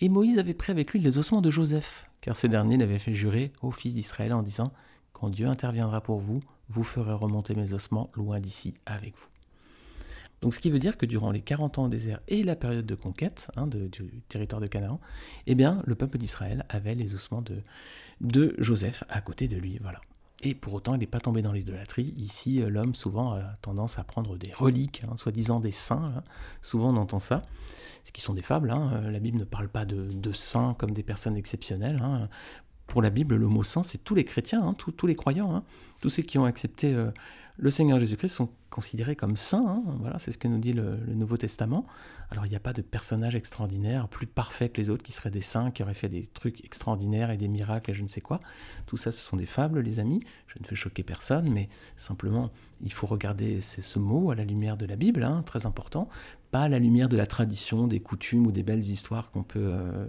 et 0.00 0.08
Moïse 0.08 0.38
avait 0.38 0.54
pris 0.54 0.72
avec 0.72 0.92
lui 0.92 1.00
les 1.00 1.18
ossements 1.18 1.40
de 1.40 1.50
Joseph, 1.50 2.10
car 2.20 2.36
ce 2.36 2.46
dernier 2.46 2.76
l'avait 2.76 2.98
fait 2.98 3.14
jurer 3.14 3.52
aux 3.62 3.70
fils 3.70 3.94
d'Israël 3.94 4.32
en 4.32 4.42
disant 4.42 4.72
Quand 5.12 5.30
Dieu 5.30 5.46
interviendra 5.46 6.00
pour 6.00 6.18
vous, 6.18 6.40
vous 6.68 6.84
ferez 6.84 7.12
remonter 7.12 7.54
mes 7.54 7.72
ossements 7.72 8.10
loin 8.14 8.40
d'ici 8.40 8.74
avec 8.86 9.14
vous. 9.14 9.33
Donc 10.44 10.52
ce 10.52 10.60
qui 10.60 10.68
veut 10.68 10.78
dire 10.78 10.98
que 10.98 11.06
durant 11.06 11.30
les 11.30 11.40
40 11.40 11.78
ans 11.78 11.84
au 11.84 11.88
désert 11.88 12.20
et 12.28 12.42
la 12.42 12.54
période 12.54 12.84
de 12.84 12.94
conquête 12.94 13.48
hein, 13.56 13.66
du 13.66 13.88
territoire 14.28 14.60
de 14.60 14.66
Canaan, 14.66 15.00
eh 15.46 15.54
bien, 15.54 15.82
le 15.86 15.94
peuple 15.94 16.18
d'Israël 16.18 16.66
avait 16.68 16.94
les 16.94 17.14
ossements 17.14 17.42
de, 18.20 18.54
Joseph 18.58 19.04
à 19.08 19.22
côté 19.22 19.48
de 19.48 19.56
lui. 19.56 19.78
Voilà. 19.80 20.02
Et 20.42 20.54
pour 20.54 20.74
autant, 20.74 20.96
il 20.96 20.98
n'est 20.98 21.06
pas 21.06 21.20
tombé 21.20 21.40
dans 21.40 21.52
l'idolâtrie. 21.52 22.12
Ici, 22.18 22.60
euh, 22.60 22.68
l'homme 22.68 22.94
souvent 22.94 23.32
a 23.32 23.56
tendance 23.62 23.98
à 23.98 24.04
prendre 24.04 24.36
des 24.36 24.52
reliques, 24.52 25.02
hein, 25.10 25.16
soi-disant 25.16 25.60
des 25.60 25.70
saints. 25.70 26.22
Souvent, 26.60 26.92
on 26.92 26.98
entend 26.98 27.20
ça. 27.20 27.40
Ce 28.02 28.12
qui 28.12 28.20
sont 28.20 28.34
des 28.34 28.42
fables. 28.42 28.70
Hein. 28.70 28.90
Euh, 29.02 29.10
la 29.10 29.20
Bible 29.20 29.38
ne 29.38 29.44
parle 29.44 29.70
pas 29.70 29.86
de, 29.86 30.32
saints 30.34 30.76
comme 30.78 30.90
des 30.90 31.02
personnes 31.02 31.38
exceptionnelles. 31.38 32.02
Hein. 32.02 32.28
Pour 32.86 33.00
la 33.00 33.08
Bible, 33.08 33.36
le 33.36 33.46
mot 33.46 33.62
saint, 33.62 33.82
c'est 33.82 34.04
tous 34.04 34.14
les 34.14 34.26
chrétiens, 34.26 34.74
tous, 34.74 35.06
les 35.06 35.16
croyants, 35.16 35.64
tous 36.02 36.10
ceux 36.10 36.22
qui 36.22 36.36
ont 36.36 36.44
accepté 36.44 36.92
euh, 36.92 37.10
le 37.56 37.70
Seigneur 37.70 38.00
Jésus-Christ 38.00 38.30
sont 38.30 38.48
considérés 38.68 39.14
comme 39.14 39.36
saints. 39.36 39.64
Hein. 39.86 39.96
voilà, 40.00 40.18
c'est 40.18 40.32
ce 40.32 40.38
que 40.38 40.48
nous 40.48 40.58
dit 40.58 40.72
le, 40.72 40.96
Nouveau 41.06 41.36
Testament. 41.36 41.86
Alors 42.30 42.46
il 42.46 42.48
n'y 42.48 42.56
a 42.56 42.60
pas 42.60 42.72
de 42.72 42.82
personnage 42.82 43.36
extraordinaire, 43.36 44.08
plus 44.08 44.26
parfait 44.26 44.68
que 44.68 44.80
les 44.80 44.90
autres, 44.90 45.04
qui 45.04 45.12
seraient 45.12 45.30
des 45.30 45.40
saints, 45.40 45.70
qui 45.70 45.84
auraient 45.84 45.94
fait 45.94 46.08
des 46.08 46.26
trucs 46.26 46.64
extraordinaires 46.64 47.30
et 47.30 47.36
des 47.36 47.46
miracles 47.46 47.92
et 47.92 47.94
je 47.94 48.02
ne 48.02 48.08
sais 48.08 48.20
quoi. 48.20 48.40
Tout 48.86 48.96
ça, 48.96 49.12
ce 49.12 49.20
sont 49.20 49.36
des 49.36 49.46
fables, 49.46 49.80
les 49.80 50.00
amis. 50.00 50.20
Je 50.48 50.58
ne 50.60 50.66
fais 50.66 50.74
choquer 50.74 51.04
personne, 51.04 51.48
mais 51.52 51.68
simplement, 51.94 52.50
il 52.82 52.92
faut 52.92 53.06
regarder 53.06 53.60
ce 53.60 53.98
mot 54.00 54.32
à 54.32 54.34
la 54.34 54.44
lumière 54.44 54.76
de 54.76 54.86
la 54.86 54.96
Bible, 54.96 55.22
hein, 55.22 55.42
très 55.46 55.66
important, 55.66 56.08
pas 56.50 56.62
à 56.62 56.68
la 56.68 56.80
lumière 56.80 57.08
de 57.08 57.16
la 57.16 57.26
tradition, 57.26 57.86
des 57.86 58.00
coutumes 58.00 58.46
ou 58.46 58.52
des 58.52 58.64
belles 58.64 58.84
histoires 58.84 59.30
qu'on 59.30 59.44
peut 59.44 59.70
euh, 59.72 60.06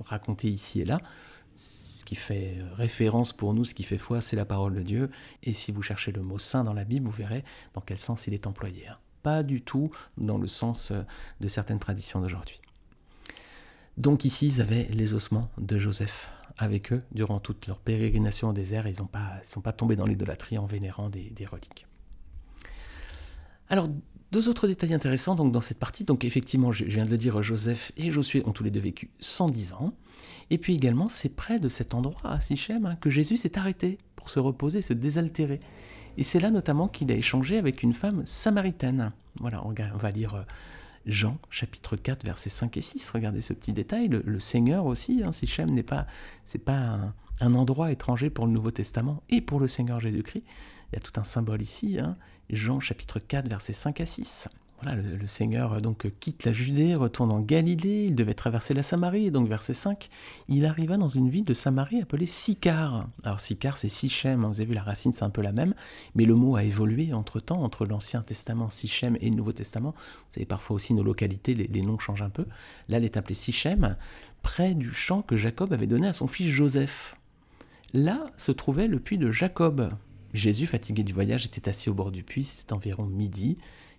raconter 0.00 0.48
ici 0.48 0.80
et 0.80 0.84
là 0.84 0.98
fait 2.16 2.58
référence 2.74 3.32
pour 3.32 3.54
nous, 3.54 3.64
ce 3.64 3.74
qui 3.74 3.82
fait 3.82 3.98
foi, 3.98 4.20
c'est 4.20 4.36
la 4.36 4.44
parole 4.44 4.74
de 4.74 4.82
Dieu. 4.82 5.10
Et 5.42 5.52
si 5.52 5.72
vous 5.72 5.82
cherchez 5.82 6.12
le 6.12 6.22
mot 6.22 6.38
saint 6.38 6.64
dans 6.64 6.72
la 6.72 6.84
Bible, 6.84 7.06
vous 7.06 7.12
verrez 7.12 7.44
dans 7.74 7.80
quel 7.80 7.98
sens 7.98 8.26
il 8.26 8.34
est 8.34 8.46
employé. 8.46 8.88
Hein. 8.88 8.94
Pas 9.22 9.42
du 9.42 9.62
tout 9.62 9.90
dans 10.16 10.38
le 10.38 10.46
sens 10.46 10.90
euh, 10.90 11.02
de 11.40 11.48
certaines 11.48 11.78
traditions 11.78 12.20
d'aujourd'hui. 12.20 12.60
Donc 13.96 14.24
ici, 14.24 14.46
ils 14.46 14.60
avaient 14.60 14.88
les 14.90 15.14
ossements 15.14 15.50
de 15.58 15.78
Joseph 15.78 16.32
avec 16.56 16.92
eux 16.92 17.02
durant 17.12 17.40
toute 17.40 17.66
leur 17.66 17.78
pérégrination 17.78 18.48
au 18.48 18.52
désert. 18.52 18.86
Ils 18.86 18.92
ne 18.92 19.42
sont 19.42 19.60
pas 19.60 19.72
tombés 19.72 19.96
dans 19.96 20.06
l'idolâtrie 20.06 20.58
en 20.58 20.66
vénérant 20.66 21.10
des 21.10 21.46
reliques. 21.46 21.86
Alors, 23.70 23.88
deux 24.32 24.48
autres 24.48 24.68
détails 24.68 24.94
intéressants 24.94 25.34
donc, 25.34 25.52
dans 25.52 25.60
cette 25.60 25.78
partie. 25.78 26.04
Donc 26.04 26.24
effectivement, 26.24 26.72
je 26.72 26.84
viens 26.84 27.04
de 27.04 27.10
le 27.10 27.18
dire, 27.18 27.42
Joseph 27.42 27.92
et 27.96 28.10
Josué 28.10 28.42
ont 28.46 28.52
tous 28.52 28.64
les 28.64 28.70
deux 28.70 28.80
vécu 28.80 29.10
110 29.20 29.72
ans. 29.72 29.92
Et 30.50 30.58
puis 30.58 30.74
également, 30.74 31.08
c'est 31.08 31.34
près 31.34 31.58
de 31.58 31.68
cet 31.68 31.94
endroit, 31.94 32.30
à 32.30 32.40
Sichem, 32.40 32.86
hein, 32.86 32.96
que 33.00 33.10
Jésus 33.10 33.36
s'est 33.36 33.58
arrêté 33.58 33.98
pour 34.16 34.28
se 34.28 34.40
reposer, 34.40 34.82
se 34.82 34.92
désaltérer. 34.92 35.60
Et 36.16 36.22
c'est 36.22 36.40
là 36.40 36.50
notamment 36.50 36.88
qu'il 36.88 37.10
a 37.12 37.14
échangé 37.14 37.56
avec 37.56 37.82
une 37.82 37.94
femme 37.94 38.22
samaritaine. 38.24 39.12
Voilà, 39.40 39.64
on 39.64 39.72
va 39.96 40.10
lire 40.10 40.34
euh, 40.34 40.42
Jean 41.06 41.38
chapitre 41.50 41.96
4 41.96 42.24
versets 42.24 42.50
5 42.50 42.76
et 42.76 42.80
6. 42.80 43.10
Regardez 43.10 43.40
ce 43.40 43.52
petit 43.52 43.72
détail. 43.72 44.08
Le, 44.08 44.40
Seigneur 44.40 44.86
aussi, 44.86 45.22
hein, 45.24 45.32
Sichem 45.32 45.70
n'est 45.70 45.82
pas, 45.82 46.06
c'est 46.44 46.58
pas 46.58 46.76
un, 46.76 47.14
un, 47.40 47.54
endroit 47.54 47.92
étranger 47.92 48.28
pour 48.28 48.46
le 48.46 48.52
Nouveau 48.52 48.70
Testament 48.70 49.22
et 49.30 49.40
pour 49.40 49.60
le 49.60 49.68
Seigneur 49.68 50.00
Jésus-Christ. 50.00 50.44
Il 50.92 50.96
y 50.96 50.98
a 50.98 51.00
tout 51.00 51.18
un 51.20 51.24
symbole 51.24 51.62
ici. 51.62 51.98
Hein. 51.98 52.16
Jean 52.50 52.80
chapitre 52.80 53.20
4, 53.20 53.48
versets 53.48 53.72
5 53.72 54.00
à 54.00 54.06
6. 54.06 54.48
Voilà, 54.82 54.96
le, 54.96 55.26
Seigneur 55.26 55.82
donc 55.82 56.10
quitte 56.20 56.46
la 56.46 56.54
Judée, 56.54 56.94
retourne 56.94 57.30
en 57.32 57.40
Galilée, 57.40 58.06
il 58.06 58.14
devait 58.14 58.32
traverser 58.32 58.72
la 58.72 58.82
Samarie, 58.82 59.26
et 59.26 59.30
donc 59.30 59.46
verset 59.46 59.74
5, 59.74 60.08
il 60.48 60.64
arriva 60.64 60.96
dans 60.96 61.08
une 61.08 61.28
ville 61.28 61.44
de 61.44 61.52
Samarie 61.52 62.00
appelée 62.00 62.24
Sicar. 62.24 63.06
Alors 63.22 63.40
Sicar 63.40 63.76
c'est 63.76 63.90
Sichem, 63.90 64.42
hein, 64.42 64.48
vous 64.48 64.62
avez 64.62 64.70
vu 64.70 64.74
la 64.74 64.82
racine 64.82 65.12
c'est 65.12 65.24
un 65.24 65.28
peu 65.28 65.42
la 65.42 65.52
même, 65.52 65.74
mais 66.14 66.24
le 66.24 66.34
mot 66.34 66.56
a 66.56 66.64
évolué 66.64 67.12
entre-temps, 67.12 67.62
entre 67.62 67.84
l'Ancien 67.84 68.22
Testament 68.22 68.70
Sichem 68.70 69.18
et 69.20 69.28
le 69.28 69.36
Nouveau 69.36 69.52
Testament. 69.52 69.92
Vous 69.94 70.32
savez 70.34 70.46
parfois 70.46 70.76
aussi 70.76 70.94
nos 70.94 71.04
localités, 71.04 71.54
les, 71.54 71.66
les 71.66 71.82
noms 71.82 71.98
changent 71.98 72.22
un 72.22 72.30
peu. 72.30 72.46
Là 72.88 72.96
elle 72.96 73.04
est 73.04 73.18
appelée 73.18 73.34
Sichem, 73.34 73.96
près 74.40 74.74
du 74.74 74.94
champ 74.94 75.20
que 75.20 75.36
Jacob 75.36 75.74
avait 75.74 75.86
donné 75.86 76.08
à 76.08 76.14
son 76.14 76.26
fils 76.26 76.48
Joseph. 76.48 77.16
Là 77.92 78.24
se 78.38 78.50
trouvait 78.50 78.86
le 78.86 78.98
puits 78.98 79.18
de 79.18 79.30
Jacob. 79.30 79.90
Jésus, 80.32 80.66
fatigué 80.66 81.02
du 81.02 81.12
voyage, 81.12 81.46
était 81.46 81.68
assis 81.68 81.90
au 81.90 81.94
bord 81.94 82.10
du 82.10 82.22
puits, 82.22 82.44
c'était 82.44 82.72
environ 82.72 83.06
midi. 83.06 83.56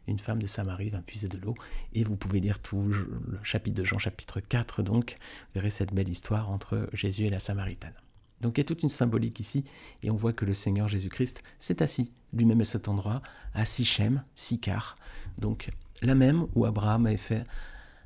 Une 0.07 0.19
femme 0.19 0.41
de 0.41 0.47
Samarie 0.47 0.89
vint 0.89 1.01
puiser 1.01 1.27
de 1.27 1.37
l'eau. 1.37 1.53
Et 1.93 2.03
vous 2.03 2.15
pouvez 2.15 2.39
lire 2.39 2.59
tout 2.59 2.81
le 2.81 3.39
chapitre 3.43 3.75
de 3.77 3.85
Jean, 3.85 3.99
chapitre 3.99 4.39
4, 4.39 4.81
donc, 4.81 5.15
vous 5.19 5.53
verrez 5.55 5.69
cette 5.69 5.93
belle 5.93 6.09
histoire 6.09 6.49
entre 6.49 6.89
Jésus 6.93 7.25
et 7.25 7.29
la 7.29 7.39
Samaritaine. 7.39 7.93
Donc 8.41 8.57
il 8.57 8.61
y 8.61 8.63
a 8.63 8.65
toute 8.65 8.83
une 8.83 8.89
symbolique 8.89 9.39
ici, 9.39 9.63
et 10.03 10.09
on 10.09 10.15
voit 10.15 10.33
que 10.33 10.45
le 10.45 10.53
Seigneur 10.53 10.87
Jésus-Christ 10.87 11.43
s'est 11.59 11.81
assis 11.81 12.11
lui-même 12.33 12.61
à 12.61 12.65
cet 12.65 12.87
endroit, 12.87 13.21
à 13.53 13.65
Sichem, 13.65 14.23
Sicar, 14.35 14.97
donc 15.37 15.69
la 16.01 16.15
même 16.15 16.47
où 16.55 16.65
Abraham 16.65 17.05
avait 17.05 17.17
fait 17.17 17.43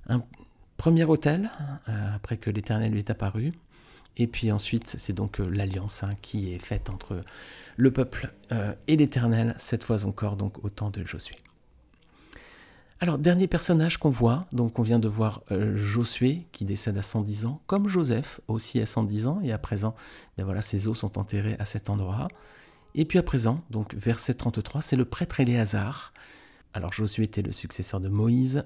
un 0.08 0.24
premier 0.78 1.06
hôtel, 1.06 1.50
euh, 1.88 2.16
après 2.16 2.38
que 2.38 2.50
l'Éternel 2.50 2.92
lui 2.92 3.00
est 3.00 3.10
apparu, 3.10 3.52
et 4.18 4.28
puis 4.28 4.52
ensuite, 4.52 4.96
c'est 4.98 5.14
donc 5.14 5.40
euh, 5.40 5.50
l'alliance 5.50 6.04
hein, 6.04 6.12
qui 6.22 6.54
est 6.54 6.60
faite 6.60 6.90
entre 6.90 7.24
le 7.78 7.92
peuple 7.92 8.32
euh, 8.52 8.74
et 8.88 8.96
l'Éternel, 8.96 9.56
cette 9.58 9.84
fois 9.84 10.06
encore, 10.06 10.38
donc 10.38 10.64
au 10.64 10.70
temps 10.70 10.90
de 10.90 11.06
Josué. 11.06 11.36
Alors, 13.02 13.18
dernier 13.18 13.48
personnage 13.48 13.98
qu'on 13.98 14.10
voit, 14.10 14.48
donc 14.54 14.80
on 14.80 14.82
vient 14.82 15.00
de 15.00 15.10
voir 15.10 15.42
euh, 15.52 15.76
Josué 15.76 16.48
qui 16.54 16.64
décède 16.64 16.98
à 16.98 17.02
110 17.02 17.46
ans, 17.46 17.62
comme 17.68 17.90
Joseph 17.90 18.40
aussi 18.48 18.80
à 18.80 18.86
110 18.86 19.28
ans, 19.28 19.42
et 19.44 19.52
à 19.52 19.58
présent, 19.58 19.96
ben 20.38 20.46
voilà, 20.46 20.62
ses 20.62 20.88
os 20.88 20.98
sont 20.98 21.18
enterrés 21.18 21.58
à 21.60 21.66
cet 21.66 21.90
endroit. 21.90 22.30
Et 22.94 23.04
puis 23.04 23.20
à 23.20 23.24
présent, 23.24 23.58
donc 23.70 23.94
verset 23.94 24.36
33, 24.36 24.82
c'est 24.82 24.96
le 24.96 25.04
prêtre 25.04 25.42
Éléazar. 25.42 26.14
Alors 26.74 26.94
Josué 26.94 27.26
était 27.26 27.42
le 27.42 27.52
successeur 27.52 28.00
de 28.00 28.08
Moïse, 28.08 28.64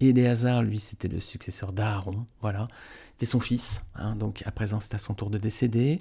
Éléazar, 0.00 0.62
lui, 0.62 0.80
c'était 0.80 1.08
le 1.08 1.20
successeur 1.20 1.72
d'Aaron, 1.72 2.26
voilà. 2.40 2.66
C'était 3.12 3.26
son 3.26 3.40
fils, 3.40 3.84
hein, 3.94 4.16
donc 4.16 4.42
à 4.46 4.50
présent 4.50 4.80
c'est 4.80 4.94
à 4.94 4.98
son 4.98 5.14
tour 5.14 5.30
de 5.30 5.38
décéder. 5.38 5.98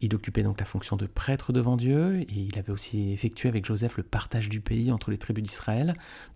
Il 0.00 0.14
occupait 0.14 0.42
donc 0.42 0.58
la 0.60 0.66
fonction 0.66 0.96
de 0.96 1.06
prêtre 1.06 1.52
devant 1.52 1.76
Dieu, 1.76 2.20
et 2.20 2.26
il 2.34 2.58
avait 2.58 2.72
aussi 2.72 3.12
effectué 3.12 3.48
avec 3.48 3.64
Joseph 3.64 3.96
le 3.96 4.02
partage 4.02 4.48
du 4.48 4.60
pays 4.60 4.92
entre 4.92 5.10
les 5.10 5.16
tribus 5.16 5.44
d'Israël. 5.44 5.94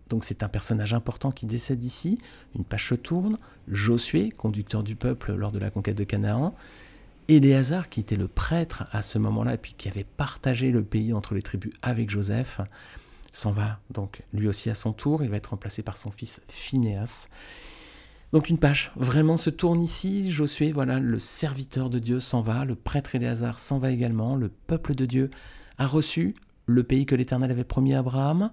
Donc 0.09 0.25
c'est 0.25 0.43
un 0.43 0.49
personnage 0.49 0.95
important 0.95 1.31
qui 1.31 1.47
décède 1.47 1.85
ici. 1.85 2.19
Une 2.55 2.65
page 2.65 2.89
se 2.89 2.95
tourne. 2.95 3.37
Josué, 3.69 4.31
conducteur 4.31 4.83
du 4.83 4.97
peuple 4.97 5.35
lors 5.35 5.53
de 5.53 5.59
la 5.59 5.71
conquête 5.71 5.97
de 5.97 6.05
Canaan. 6.05 6.55
Éléazar, 7.29 7.89
qui 7.91 8.01
était 8.01 8.17
le 8.17 8.29
prêtre 8.29 8.85
à 8.93 9.03
ce 9.03 9.19
moment-là, 9.19 9.57
puis 9.59 9.75
qui 9.77 9.89
avait 9.89 10.05
partagé 10.05 10.71
le 10.71 10.83
pays 10.83 11.13
entre 11.13 11.35
les 11.35 11.43
tribus 11.43 11.73
avec 11.83 12.09
Joseph 12.09 12.61
s'en 13.33 13.53
va 13.53 13.81
donc 13.91 14.23
lui 14.33 14.49
aussi 14.49 14.71
à 14.71 14.75
son 14.75 14.93
tour, 14.93 15.23
il 15.23 15.31
va 15.31 15.37
être 15.37 15.51
remplacé 15.51 15.83
par 15.83 15.97
son 15.97 16.11
fils 16.11 16.43
Phinéas. 16.49 17.29
Donc 18.33 18.49
une 18.49 18.59
page 18.59 18.93
vraiment 18.97 19.37
se 19.37 19.51
tourne 19.51 19.81
ici, 19.81 20.31
Josué, 20.31 20.73
voilà, 20.73 21.01
le 21.01 21.19
serviteur 21.19 21.91
de 21.91 21.99
Dieu 21.99 22.21
s'en 22.21 22.43
va, 22.43 22.65
le 22.65 22.77
prêtre 22.77 23.15
Éléazar 23.15 23.59
s'en 23.59 23.79
va 23.79 23.91
également, 23.91 24.37
le 24.37 24.49
peuple 24.49 24.95
de 24.95 25.05
Dieu 25.05 25.31
a 25.79 25.87
reçu 25.87 26.35
le 26.67 26.85
pays 26.85 27.07
que 27.07 27.17
l'Éternel 27.17 27.51
avait 27.51 27.65
promis 27.65 27.95
à 27.95 27.99
Abraham, 27.99 28.51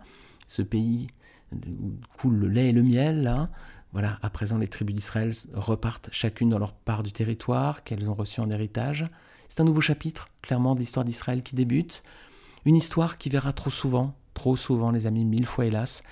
ce 0.48 0.64
pays 0.64 1.08
où 1.54 1.94
coule 2.18 2.36
le 2.36 2.48
lait 2.48 2.70
et 2.70 2.72
le 2.72 2.84
miel, 2.84 3.22
là. 3.22 3.50
Voilà, 3.94 4.20
à 4.22 4.30
présent 4.30 4.58
les 4.58 4.68
tribus 4.68 4.96
d'Israël 4.96 5.32
repartent 5.54 6.10
chacune 6.12 6.50
dans 6.50 6.60
leur 6.60 6.74
part 6.74 7.04
du 7.04 7.12
territoire 7.12 7.84
qu'elles 7.84 8.10
ont 8.10 8.14
reçu 8.14 8.42
en 8.42 8.50
héritage. 8.50 9.06
C'est 9.48 9.62
un 9.62 9.64
nouveau 9.64 9.82
chapitre, 9.82 10.28
clairement, 10.42 10.76
de 10.76 10.80
l'histoire 10.80 11.06
d'Israël 11.06 11.42
qui 11.42 11.56
débute. 11.56 12.04
Une 12.66 12.76
histoire 12.76 13.18
qui 13.18 13.30
verra 13.30 13.54
trop 13.54 13.70
souvent, 13.70 14.14
trop 14.38 14.56
souvent 14.56 14.92
les 14.92 15.08
amis, 15.08 15.26
mille 15.26 15.48
fois 15.48 15.66
hélas, 15.66 16.04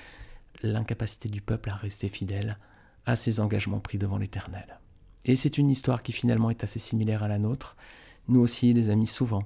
l'incapacité 0.64 1.30
du 1.30 1.42
peuple 1.42 1.70
à 1.70 1.76
rester 1.76 2.10
fidèle 2.10 2.58
à 3.06 3.16
ses 3.16 3.40
engagements 3.40 3.80
pris 3.80 4.00
devant 4.00 4.18
l'Éternel. 4.18 4.80
Et 5.26 5.36
c'est 5.36 5.60
une 5.60 5.70
histoire 5.70 6.02
qui 6.02 6.12
finalement 6.12 6.50
est 6.50 6.64
assez 6.64 6.80
similaire 6.80 7.22
à 7.22 7.28
la 7.28 7.38
nôtre. 7.38 7.78
Nous 8.28 8.40
aussi, 8.40 8.74
les 8.74 8.90
amis, 8.90 9.06
souvent, 9.06 9.44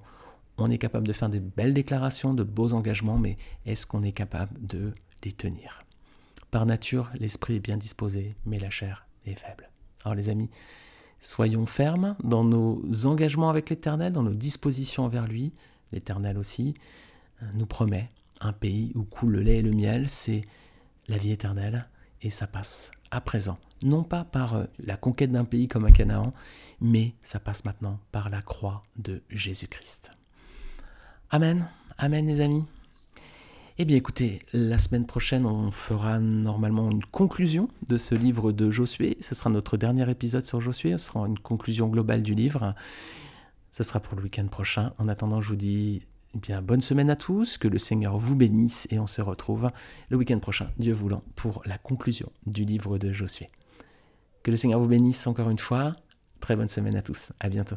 on 0.58 0.72
est 0.72 0.78
capable 0.78 1.08
de 1.08 1.12
faire 1.12 1.28
des 1.28 1.42
belles 1.42 1.74
déclarations, 1.74 2.34
de 2.34 2.44
beaux 2.44 2.72
engagements, 2.72 3.18
mais 3.18 3.36
est-ce 3.66 3.86
qu'on 3.86 4.02
est 4.02 4.14
capable 4.14 4.66
de 4.66 4.94
les 5.26 5.34
tenir? 5.34 5.84
Par 6.50 6.66
nature, 6.66 7.12
l'esprit 7.20 7.56
est 7.56 7.60
bien 7.60 7.76
disposé, 7.76 8.34
mais 8.46 8.60
la 8.60 8.70
chair 8.70 9.06
est 9.26 9.38
faible. 9.38 9.70
Alors 10.06 10.16
les 10.16 10.30
amis, 10.30 10.50
soyons 11.20 11.66
fermes 11.66 12.16
dans 12.24 12.46
nos 12.46 12.82
engagements 13.06 13.50
avec 13.50 13.70
l'Éternel, 13.70 14.14
dans 14.14 14.24
nos 14.24 14.36
dispositions 14.36 15.04
envers 15.04 15.28
lui. 15.28 15.52
L'Éternel 15.92 16.38
aussi 16.38 16.76
nous 17.56 17.66
promet 17.66 18.10
un 18.42 18.54
pays 18.54 18.92
où 18.96 19.04
coule 19.04 19.32
le 19.34 19.42
lait 19.42 19.58
et 19.58 19.62
le 19.62 19.72
miel, 19.72 20.10
c'est 20.10 20.42
la 21.08 21.18
vie 21.18 21.32
éternelle, 21.32 21.88
et 22.22 22.30
ça 22.30 22.48
passe 22.48 22.92
à 23.12 23.22
présent. 23.22 23.58
Non 23.82 24.04
pas 24.04 24.24
par 24.24 24.56
euh, 24.56 24.66
la 24.80 24.98
conquête 24.98 25.32
d'un 25.32 25.46
pays 25.46 25.68
comme 25.68 25.86
un 25.86 25.92
Canaan, 25.92 26.34
mais 26.82 27.14
ça 27.24 27.40
passe 27.40 27.66
maintenant 27.66 28.00
par 28.12 28.30
la 28.30 28.42
croix 28.42 28.82
de 28.98 29.22
Jésus-Christ. 29.30 30.12
Amen, 31.32 31.68
amen 31.98 32.28
les 32.28 32.42
amis. 32.42 32.66
Eh 33.82 33.86
bien 33.86 33.96
écoutez, 33.96 34.42
la 34.52 34.78
semaine 34.78 35.06
prochaine, 35.06 35.46
on 35.46 35.72
fera 35.72 36.20
normalement 36.20 36.92
une 36.92 37.06
conclusion 37.06 37.70
de 37.88 37.98
ce 37.98 38.14
livre 38.14 38.52
de 38.52 38.70
Josué. 38.70 39.16
Ce 39.22 39.34
sera 39.36 39.50
notre 39.50 39.78
dernier 39.78 40.10
épisode 40.10 40.44
sur 40.44 40.60
Josué, 40.60 40.98
ce 40.98 41.06
sera 41.06 41.26
une 41.26 41.40
conclusion 41.40 41.88
globale 41.88 42.22
du 42.22 42.36
livre. 42.36 42.74
Ce 43.72 43.84
sera 43.84 44.02
pour 44.02 44.18
le 44.18 44.24
week-end 44.24 44.48
prochain. 44.48 44.92
En 44.98 45.08
attendant, 45.08 45.40
je 45.40 45.48
vous 45.48 45.56
dis 45.56 46.02
eh 46.36 46.38
bien, 46.38 46.62
bonne 46.62 46.82
semaine 46.82 47.10
à 47.10 47.16
tous, 47.16 47.58
que 47.58 47.68
le 47.68 47.80
Seigneur 47.80 48.18
vous 48.18 48.36
bénisse 48.36 48.88
et 48.92 49.00
on 49.00 49.08
se 49.08 49.22
retrouve 49.22 49.70
le 50.10 50.18
week-end 50.18 50.40
prochain, 50.40 50.70
Dieu 50.78 50.94
voulant, 50.94 51.24
pour 51.36 51.64
la 51.66 51.78
conclusion 51.78 52.30
du 52.46 52.66
livre 52.66 52.98
de 52.98 53.12
Josué. 53.12 53.48
Que 54.44 54.52
le 54.52 54.58
Seigneur 54.58 54.80
vous 54.80 54.88
bénisse 54.88 55.26
encore 55.26 55.50
une 55.50 55.60
fois. 55.60 55.96
Très 56.40 56.56
bonne 56.56 56.70
semaine 56.70 56.96
à 56.96 57.02
tous. 57.02 57.32
À 57.40 57.50
bientôt. 57.50 57.76